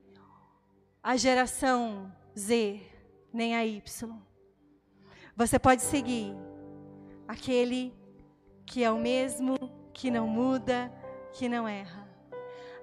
a 1.02 1.18
geração 1.18 2.14
Z, 2.38 2.80
nem 3.34 3.56
a 3.56 3.66
Y. 3.66 3.82
Você 5.36 5.58
pode 5.58 5.82
seguir 5.82 6.36
aquele 7.28 7.92
que 8.64 8.84
é 8.84 8.92
o 8.92 9.00
mesmo, 9.00 9.58
que 9.92 10.12
não 10.12 10.28
muda, 10.28 10.94
que 11.34 11.50
não 11.50 11.68
erra. 11.68 12.08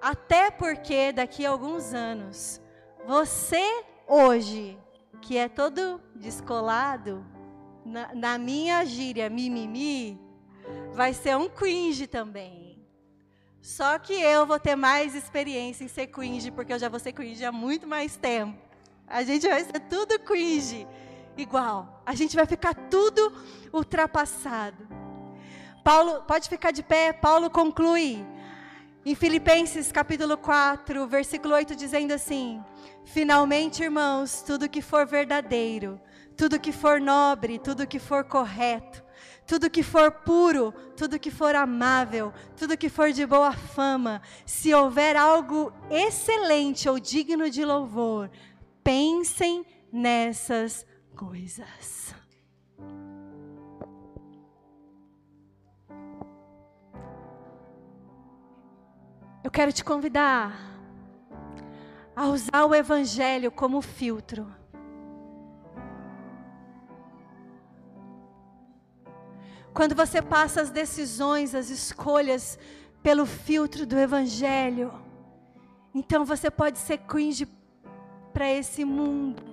Até 0.01 0.51
porque 0.51 1.13
daqui 1.13 1.45
a 1.45 1.49
alguns 1.49 1.93
anos, 1.93 2.61
você 3.05 3.85
hoje, 4.05 4.77
que 5.21 5.37
é 5.37 5.47
todo 5.47 6.01
descolado, 6.13 7.25
na, 7.85 8.13
na 8.13 8.37
minha 8.37 8.83
gíria 8.83 9.29
mimimi, 9.29 10.26
vai 10.93 11.13
ser 11.13 11.35
um 11.37 11.49
cringe 11.49 12.07
também. 12.07 12.67
Só 13.61 13.99
que 13.99 14.13
eu 14.13 14.45
vou 14.45 14.59
ter 14.59 14.75
mais 14.75 15.13
experiência 15.13 15.83
em 15.83 15.87
ser 15.87 16.07
cringe, 16.07 16.51
porque 16.51 16.71
eu 16.71 16.79
já 16.79 16.89
vou 16.89 16.99
ser 16.99 17.11
cringe 17.11 17.43
há 17.43 17.51
muito 17.51 17.87
mais 17.87 18.15
tempo. 18.15 18.57
A 19.05 19.23
gente 19.23 19.47
vai 19.47 19.63
ser 19.63 19.79
tudo 19.81 20.19
cringe 20.19 20.87
igual. 21.37 22.01
A 22.05 22.15
gente 22.15 22.35
vai 22.35 22.45
ficar 22.45 22.73
tudo 22.73 23.33
ultrapassado. 23.73 24.87
Paulo, 25.83 26.23
pode 26.23 26.49
ficar 26.49 26.71
de 26.71 26.83
pé, 26.83 27.13
Paulo 27.13 27.49
conclui 27.49 28.25
em 29.05 29.15
Filipenses 29.15 29.89
capítulo 29.89 30.37
4, 30.37 31.07
versículo 31.07 31.53
8, 31.53 31.75
dizendo 31.75 32.13
assim: 32.13 32.61
Finalmente, 33.05 33.83
irmãos, 33.83 34.41
tudo 34.41 34.67
que 34.67 34.81
for 34.81 35.05
verdadeiro, 35.05 35.99
tudo 36.35 36.59
que 36.59 36.73
for 36.73 36.99
nobre, 36.99 37.57
tudo 37.57 37.87
que 37.87 37.99
for 37.99 38.25
correto, 38.25 39.01
tudo 39.47 39.69
que 39.69 39.81
for 39.81 40.11
puro, 40.11 40.73
tudo 40.97 41.17
que 41.17 41.31
for 41.31 41.55
amável, 41.55 42.33
tudo 42.57 42.77
que 42.77 42.89
for 42.89 43.13
de 43.13 43.25
boa 43.25 43.53
fama, 43.53 44.21
se 44.45 44.73
houver 44.73 45.15
algo 45.15 45.71
excelente 45.89 46.89
ou 46.89 46.99
digno 46.99 47.49
de 47.49 47.63
louvor, 47.63 48.29
pensem 48.83 49.65
nessas 49.91 50.85
coisas. 51.15 52.13
Eu 59.41 59.49
quero 59.49 59.71
te 59.71 59.81
convidar 59.81 60.51
a 62.13 62.25
usar 62.27 62.65
o 62.65 62.75
Evangelho 62.75 63.49
como 63.49 63.81
filtro. 63.81 64.56
Quando 69.77 69.93
você 69.93 70.23
passa 70.23 70.59
as 70.59 70.71
decisões, 70.71 71.53
as 71.53 71.69
escolhas 71.69 72.57
pelo 73.03 73.27
filtro 73.27 73.85
do 73.85 73.95
Evangelho, 73.95 74.91
então 75.93 76.25
você 76.25 76.49
pode 76.49 76.79
ser 76.79 76.97
cringe 76.97 77.47
para 78.33 78.49
esse 78.49 78.83
mundo, 78.83 79.43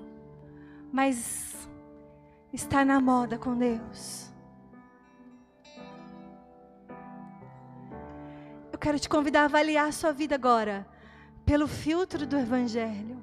mas 0.90 1.68
está 2.54 2.86
na 2.86 3.02
moda 3.02 3.36
com 3.36 3.54
Deus. 3.54 4.32
Eu 8.72 8.78
quero 8.78 8.98
te 8.98 9.10
convidar 9.10 9.42
a 9.42 9.44
avaliar 9.44 9.88
a 9.88 9.92
sua 9.92 10.10
vida 10.10 10.34
agora, 10.34 10.86
pelo 11.44 11.68
filtro 11.68 12.26
do 12.26 12.38
Evangelho. 12.38 13.22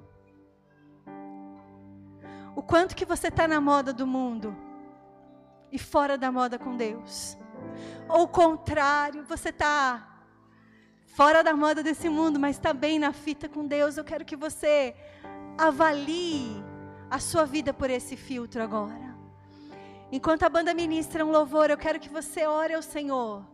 O 2.55 2.61
quanto 2.61 2.95
que 2.95 3.05
você 3.05 3.29
está 3.29 3.47
na 3.47 3.59
moda 3.59 3.91
do 3.91 4.05
mundo 4.05 4.55
e 5.71 5.79
fora 5.79 6.17
da 6.17 6.31
moda 6.31 6.59
com 6.59 6.75
Deus. 6.75 7.37
Ou 8.09 8.23
o 8.23 8.27
contrário, 8.27 9.23
você 9.23 9.49
está 9.49 10.07
fora 11.05 11.43
da 11.43 11.55
moda 11.55 11.81
desse 11.83 12.09
mundo, 12.09 12.39
mas 12.39 12.57
está 12.57 12.73
bem 12.73 12.99
na 12.99 13.13
fita 13.13 13.47
com 13.47 13.65
Deus. 13.65 13.97
Eu 13.97 14.03
quero 14.03 14.25
que 14.25 14.35
você 14.35 14.95
avalie 15.57 16.63
a 17.09 17.19
sua 17.19 17.45
vida 17.45 17.73
por 17.73 17.89
esse 17.89 18.15
filtro 18.15 18.61
agora. 18.61 19.15
Enquanto 20.11 20.43
a 20.43 20.49
banda 20.49 20.73
ministra 20.73 21.25
um 21.25 21.31
louvor, 21.31 21.69
eu 21.69 21.77
quero 21.77 21.99
que 21.99 22.09
você 22.09 22.45
ore 22.45 22.73
ao 22.73 22.81
Senhor 22.81 23.45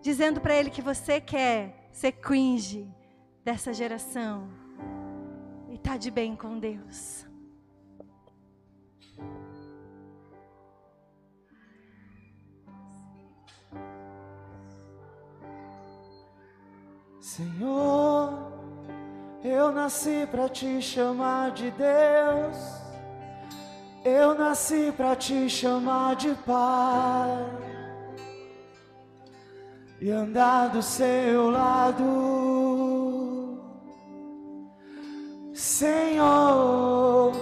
dizendo 0.00 0.40
para 0.40 0.54
Ele 0.54 0.70
que 0.70 0.80
você 0.80 1.20
quer 1.20 1.88
ser 1.90 2.12
cringe 2.12 2.88
dessa 3.44 3.74
geração 3.74 4.48
e 5.68 5.74
está 5.74 5.96
de 5.96 6.10
bem 6.10 6.36
com 6.36 6.58
Deus. 6.58 7.26
Senhor, 17.20 18.52
eu 19.42 19.72
nasci 19.72 20.26
para 20.30 20.48
te 20.48 20.80
chamar 20.80 21.50
de 21.52 21.70
Deus. 21.70 22.56
Eu 24.04 24.34
nasci 24.38 24.92
para 24.96 25.16
te 25.16 25.48
chamar 25.50 26.14
de 26.14 26.34
Pai 26.46 27.44
e 30.00 30.10
andar 30.10 30.68
do 30.68 30.82
seu 30.82 31.50
lado. 31.50 32.06
Senhor, 35.52 37.32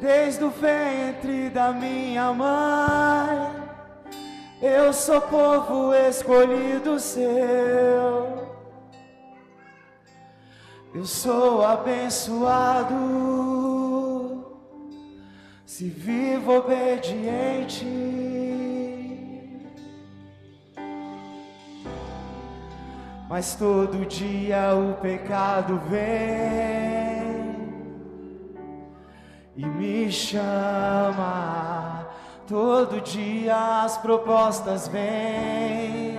desde 0.00 0.44
o 0.44 0.50
ventre 0.50 1.50
da 1.50 1.72
minha 1.72 2.32
mãe, 2.32 3.50
eu 4.60 4.92
sou 4.92 5.20
povo 5.22 5.92
escolhido 5.94 7.00
seu. 7.00 8.51
Eu 10.94 11.06
sou 11.06 11.64
abençoado, 11.64 12.94
se 15.64 15.88
vivo 15.88 16.52
obediente. 16.58 18.02
mas 23.32 23.54
todo 23.54 24.04
dia 24.04 24.74
o 24.74 24.92
pecado 25.00 25.80
vem 25.88 27.56
e 29.56 29.64
me 29.64 30.12
chama. 30.12 32.06
Todo 32.46 33.00
dia 33.00 33.84
as 33.84 33.96
propostas 33.96 34.86
vêm 34.86 36.11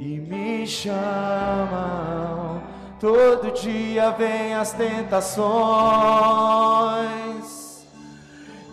e 0.00 0.18
me 0.18 0.66
chamam. 0.66 2.60
Todo 2.98 3.52
dia 3.52 4.10
vem 4.10 4.54
as 4.54 4.72
tentações 4.72 5.46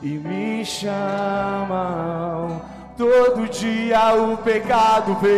e 0.02 0.08
me 0.08 0.66
chamam 0.66 2.62
Todo 2.98 3.48
dia 3.48 4.16
o 4.16 4.36
pecado 4.38 5.16
vem, 5.22 5.30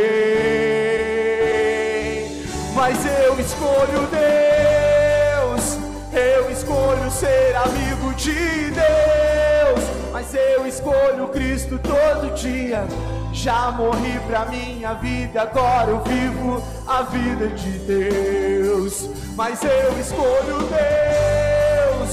mas 2.74 3.06
eu 3.06 3.38
escolho 3.38 4.08
Deus, 4.10 5.78
eu 6.14 6.50
escolho 6.50 7.12
ser 7.12 7.58
amigo 7.58 8.14
de 8.14 8.72
Deus, 8.72 9.84
mas 10.14 10.34
eu 10.34 10.66
escolho 10.66 11.28
Cristo 11.34 11.78
todo 11.80 12.34
dia. 12.34 12.88
Já 13.32 13.72
morri 13.72 14.20
pra 14.28 14.46
minha 14.46 14.94
vida, 14.96 15.42
agora 15.42 15.92
eu 15.92 16.02
vivo 16.04 16.64
a 16.88 17.04
vida 17.04 17.48
de 17.50 17.72
Deus. 17.80 19.10
Mas 19.36 19.64
eu 19.64 20.00
escolho 20.00 20.68
Deus, 20.68 22.12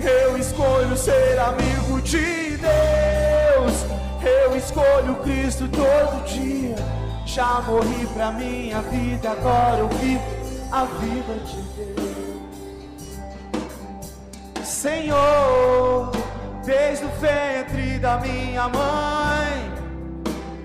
eu 0.00 0.36
escolho 0.38 0.96
ser 0.96 1.38
amigo 1.38 2.00
de 2.00 2.56
Deus. 2.56 3.86
Eu 4.22 4.56
escolho 4.56 5.16
Cristo 5.22 5.68
todo 5.68 6.24
dia. 6.24 6.76
Já 7.26 7.60
morri 7.66 8.06
pra 8.14 8.32
minha 8.32 8.80
vida, 8.82 9.30
agora 9.30 9.78
eu 9.78 9.88
vivo 9.88 10.22
a 10.72 10.84
vida 10.84 11.34
de 11.44 11.62
Deus. 11.76 12.24
Senhor, 14.66 16.10
desde 16.64 17.04
o 17.04 17.08
ventre 17.20 17.98
da 17.98 18.18
minha 18.18 18.68
mãe, 18.68 19.73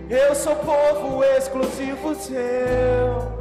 eu 0.10 0.36
sou 0.36 0.56
povo 0.56 1.24
exclusivo 1.24 2.16
seu. 2.16 3.40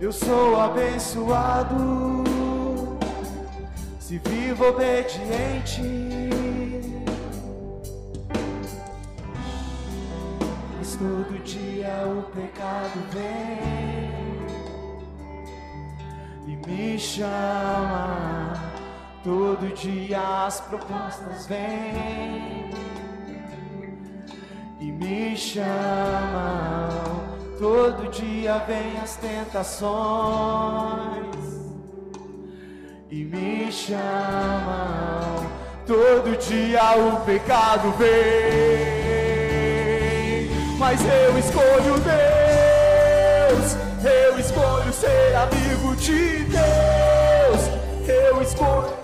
Eu 0.00 0.12
sou 0.12 0.60
abençoado, 0.60 2.24
se 3.98 4.18
vivo 4.18 4.68
obediente. 4.68 6.18
todo 10.98 11.38
dia 11.44 12.04
o 12.06 12.22
pecado 12.32 13.00
vem 13.12 14.10
e 16.46 16.56
me 16.66 16.98
chama. 16.98 18.52
Todo 19.22 19.72
dia 19.74 20.46
as 20.46 20.60
propostas 20.60 21.46
vêm 21.46 22.57
me 25.08 25.36
chamam. 25.36 26.98
Todo 27.58 28.08
dia 28.10 28.58
vem 28.66 28.98
as 29.02 29.16
tentações 29.16 29.88
e 33.10 33.24
me 33.24 33.72
chamam. 33.72 35.48
Todo 35.86 36.36
dia 36.36 36.96
o 36.98 37.20
pecado 37.24 37.90
vem 37.92 38.98
mas 40.78 41.00
eu 41.00 41.38
escolho 41.38 41.98
Deus. 42.00 43.76
Eu 44.04 44.38
escolho 44.38 44.92
ser 44.92 45.34
amigo 45.34 45.96
de 45.96 46.44
Deus. 46.44 47.68
Eu 48.06 48.40
escolho 48.40 48.94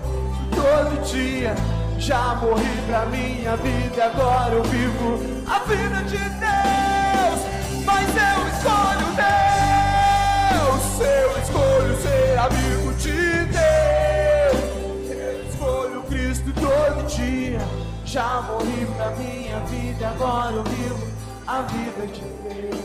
todo 0.55 1.03
dia. 1.05 1.55
Já 1.99 2.35
morri 2.35 2.83
pra 2.87 3.07
minha 3.07 3.57
vida, 3.57 4.05
agora 4.05 4.55
eu 4.55 4.63
vivo 4.65 5.19
a 5.47 5.59
vida 5.61 6.03
de 6.05 6.19
Deus. 6.19 7.41
Mas 7.85 8.09
eu 8.09 8.49
escolho 8.49 9.07
Deus. 9.17 11.01
Eu 11.01 11.39
escolho 11.43 11.97
ser 12.03 12.39
amigo 12.39 12.93
de 12.95 13.45
Deus. 13.47 15.11
Eu 15.11 15.49
escolho 15.49 16.03
Cristo 16.03 16.53
todo 16.55 17.07
dia. 17.07 17.61
Já 18.05 18.43
morri 18.43 18.87
pra 18.97 19.11
minha 19.13 19.61
vida, 19.61 20.09
agora 20.09 20.53
eu 20.57 20.65
vivo 20.65 21.09
a 21.47 21.63
vida 21.63 22.07
de 22.07 22.21
Deus. 22.21 22.85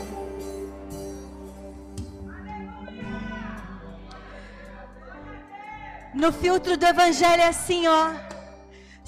No 6.14 6.32
filtro 6.32 6.76
do 6.76 6.86
evangelho 6.86 7.42
é 7.42 7.48
assim, 7.48 7.86
ó. 7.86 8.29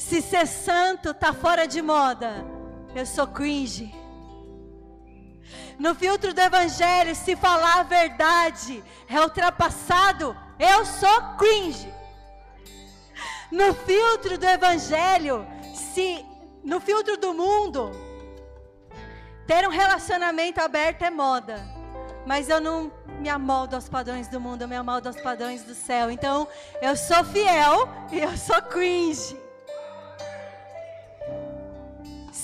Se 0.09 0.21
ser 0.21 0.47
santo 0.47 1.15
tá 1.15 1.33
fora 1.33 1.67
de 1.67 1.81
moda, 1.81 2.45
eu 2.95 3.07
sou 3.07 3.27
cringe. 3.27 3.95
No 5.79 5.95
filtro 5.95 6.35
do 6.35 6.41
evangelho, 6.41 7.15
se 7.15 7.37
falar 7.37 7.81
a 7.81 7.83
verdade 7.85 8.85
é 9.09 9.21
ultrapassado, 9.21 10.37
eu 10.59 10.85
sou 10.85 11.37
cringe. 11.39 11.89
No 13.51 13.73
filtro 13.73 14.37
do 14.37 14.45
evangelho, 14.45 15.47
se 15.73 16.27
no 16.65 16.81
filtro 16.81 17.17
do 17.17 17.33
mundo, 17.33 17.93
ter 19.47 19.67
um 19.67 19.71
relacionamento 19.71 20.61
aberto 20.61 21.03
é 21.03 21.11
moda. 21.11 21.65
Mas 22.27 22.49
eu 22.49 22.61
não 22.61 22.93
me 23.21 23.29
amoldo 23.29 23.77
aos 23.77 23.89
padrões 23.89 24.27
do 24.27 24.41
mundo, 24.41 24.63
eu 24.63 24.69
me 24.69 24.77
amoldo 24.77 25.09
aos 25.09 25.21
padrões 25.21 25.63
do 25.63 25.75
céu. 25.75 26.11
Então, 26.11 26.47
eu 26.83 26.97
sou 26.97 27.25
fiel 27.25 27.89
e 28.11 28.19
eu 28.19 28.37
sou 28.37 28.61
cringe. 28.63 29.41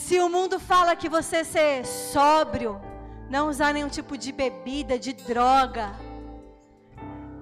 Se 0.09 0.19
o 0.21 0.29
mundo 0.31 0.59
fala 0.59 0.97
que 0.97 1.07
você 1.07 1.45
ser 1.45 1.85
sóbrio, 1.85 2.81
não 3.29 3.47
usar 3.47 3.75
nenhum 3.75 3.91
tipo 3.91 4.17
de 4.17 4.33
bebida, 4.33 4.99
de 4.99 5.13
droga, 5.13 5.91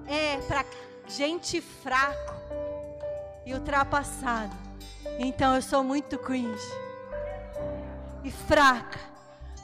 é 0.05 0.35
para 0.49 0.65
gente 1.07 1.61
fraco 1.61 2.33
e 3.45 3.53
ultrapassado. 3.53 4.53
Então 5.17 5.55
eu 5.55 5.61
sou 5.61 5.81
muito 5.81 6.19
cringe 6.19 6.69
e 8.21 8.29
fraca, 8.29 8.99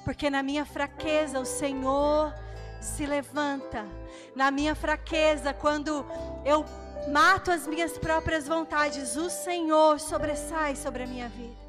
porque 0.06 0.30
na 0.30 0.42
minha 0.42 0.64
fraqueza 0.64 1.42
o 1.42 1.46
Senhor 1.46 2.34
se 2.80 3.06
levanta. 3.06 3.86
Na 4.34 4.50
minha 4.50 4.76
fraqueza, 4.76 5.54
quando 5.54 6.06
eu 6.46 6.64
mato 7.12 7.52
as 7.52 7.68
minhas 7.68 7.98
próprias 7.98 8.48
vontades, 8.48 9.18
o 9.18 9.30
Senhor 9.30 10.00
sobressai 10.00 10.78
sobre 10.78 11.04
a 11.04 11.06
minha 11.06 11.28
vida. 11.28 11.63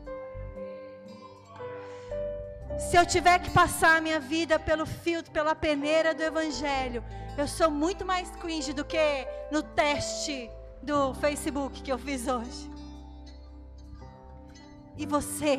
Se 2.78 2.96
eu 2.96 3.06
tiver 3.06 3.38
que 3.38 3.50
passar 3.50 3.98
a 3.98 4.00
minha 4.00 4.18
vida 4.18 4.58
pelo 4.58 4.84
filtro, 4.84 5.32
pela 5.32 5.54
peneira 5.54 6.14
do 6.14 6.22
Evangelho, 6.22 7.04
eu 7.38 7.46
sou 7.46 7.70
muito 7.70 8.04
mais 8.04 8.30
cringe 8.36 8.72
do 8.72 8.84
que 8.84 8.98
no 9.50 9.62
teste 9.62 10.50
do 10.82 11.14
Facebook 11.14 11.82
que 11.82 11.92
eu 11.92 11.98
fiz 11.98 12.26
hoje. 12.26 12.70
E 14.96 15.06
você? 15.06 15.58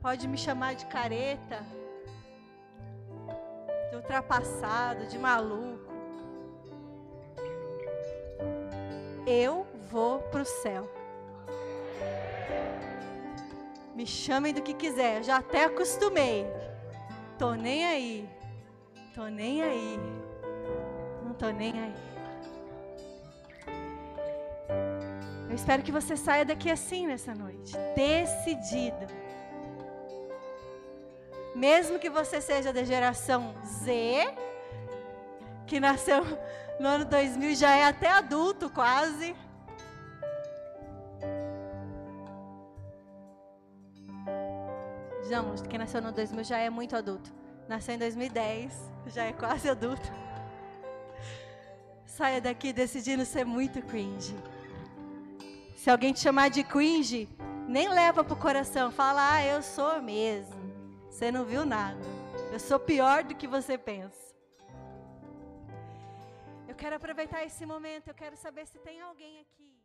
Pode 0.00 0.28
me 0.28 0.38
chamar 0.38 0.74
de 0.74 0.86
careta, 0.86 1.64
de 3.90 3.96
ultrapassado, 3.96 5.06
de 5.06 5.18
maluco. 5.18 5.92
Eu 9.26 9.66
vou 9.90 10.18
para 10.18 10.42
o 10.42 10.44
céu. 10.44 10.88
Me 13.94 14.06
chamem 14.06 14.52
do 14.52 14.60
que 14.60 14.74
quiser, 14.74 15.22
já 15.22 15.36
até 15.38 15.64
acostumei. 15.64 16.46
Tô 17.38 17.54
nem 17.54 17.86
aí. 17.86 18.28
Tô 19.14 19.26
nem 19.26 19.62
aí. 19.62 19.98
Não 21.24 21.32
tô 21.32 21.48
nem 21.48 21.72
aí. 21.80 21.94
Eu 25.48 25.54
espero 25.54 25.82
que 25.82 25.92
você 25.92 26.16
saia 26.16 26.44
daqui 26.44 26.70
assim 26.70 27.06
nessa 27.06 27.34
noite, 27.34 27.72
decidido. 27.94 29.06
Mesmo 31.54 31.98
que 31.98 32.10
você 32.10 32.40
seja 32.40 32.70
da 32.72 32.84
geração 32.84 33.54
Z, 33.64 34.34
que 35.66 35.80
nasceu 35.80 36.22
no 36.78 36.86
ano 36.86 37.04
2000 37.06 37.54
já 37.54 37.74
é 37.74 37.84
até 37.84 38.10
adulto 38.10 38.68
quase. 38.68 39.34
Não, 45.30 45.54
quem 45.68 45.78
nasceu 45.78 46.00
no 46.00 46.12
2000 46.12 46.44
já 46.44 46.58
é 46.58 46.70
muito 46.70 46.96
adulto. 46.96 47.32
Nasceu 47.68 47.94
em 47.94 47.98
2010, 47.98 48.72
já 49.06 49.24
é 49.24 49.32
quase 49.32 49.68
adulto. 49.68 50.08
Saia 52.04 52.40
daqui 52.40 52.72
decidindo 52.72 53.24
ser 53.24 53.44
muito 53.44 53.82
cringe. 53.82 54.36
Se 55.76 55.90
alguém 55.90 56.12
te 56.12 56.20
chamar 56.20 56.48
de 56.48 56.64
cringe, 56.64 57.28
nem 57.68 57.88
leva 57.88 58.24
pro 58.24 58.36
coração. 58.36 58.90
Fala, 58.90 59.34
ah, 59.34 59.44
eu 59.44 59.62
sou 59.62 60.00
mesmo. 60.00 60.54
Você 61.10 61.30
não 61.30 61.44
viu 61.44 61.66
nada. 61.66 62.00
Eu 62.52 62.58
sou 62.58 62.78
pior 62.78 63.22
do 63.24 63.34
que 63.34 63.46
você 63.46 63.76
pensa. 63.76 64.34
Eu 66.66 66.74
quero 66.74 66.96
aproveitar 66.96 67.44
esse 67.44 67.66
momento. 67.66 68.08
Eu 68.08 68.14
quero 68.14 68.36
saber 68.36 68.66
se 68.66 68.78
tem 68.78 69.00
alguém 69.00 69.40
aqui. 69.40 69.75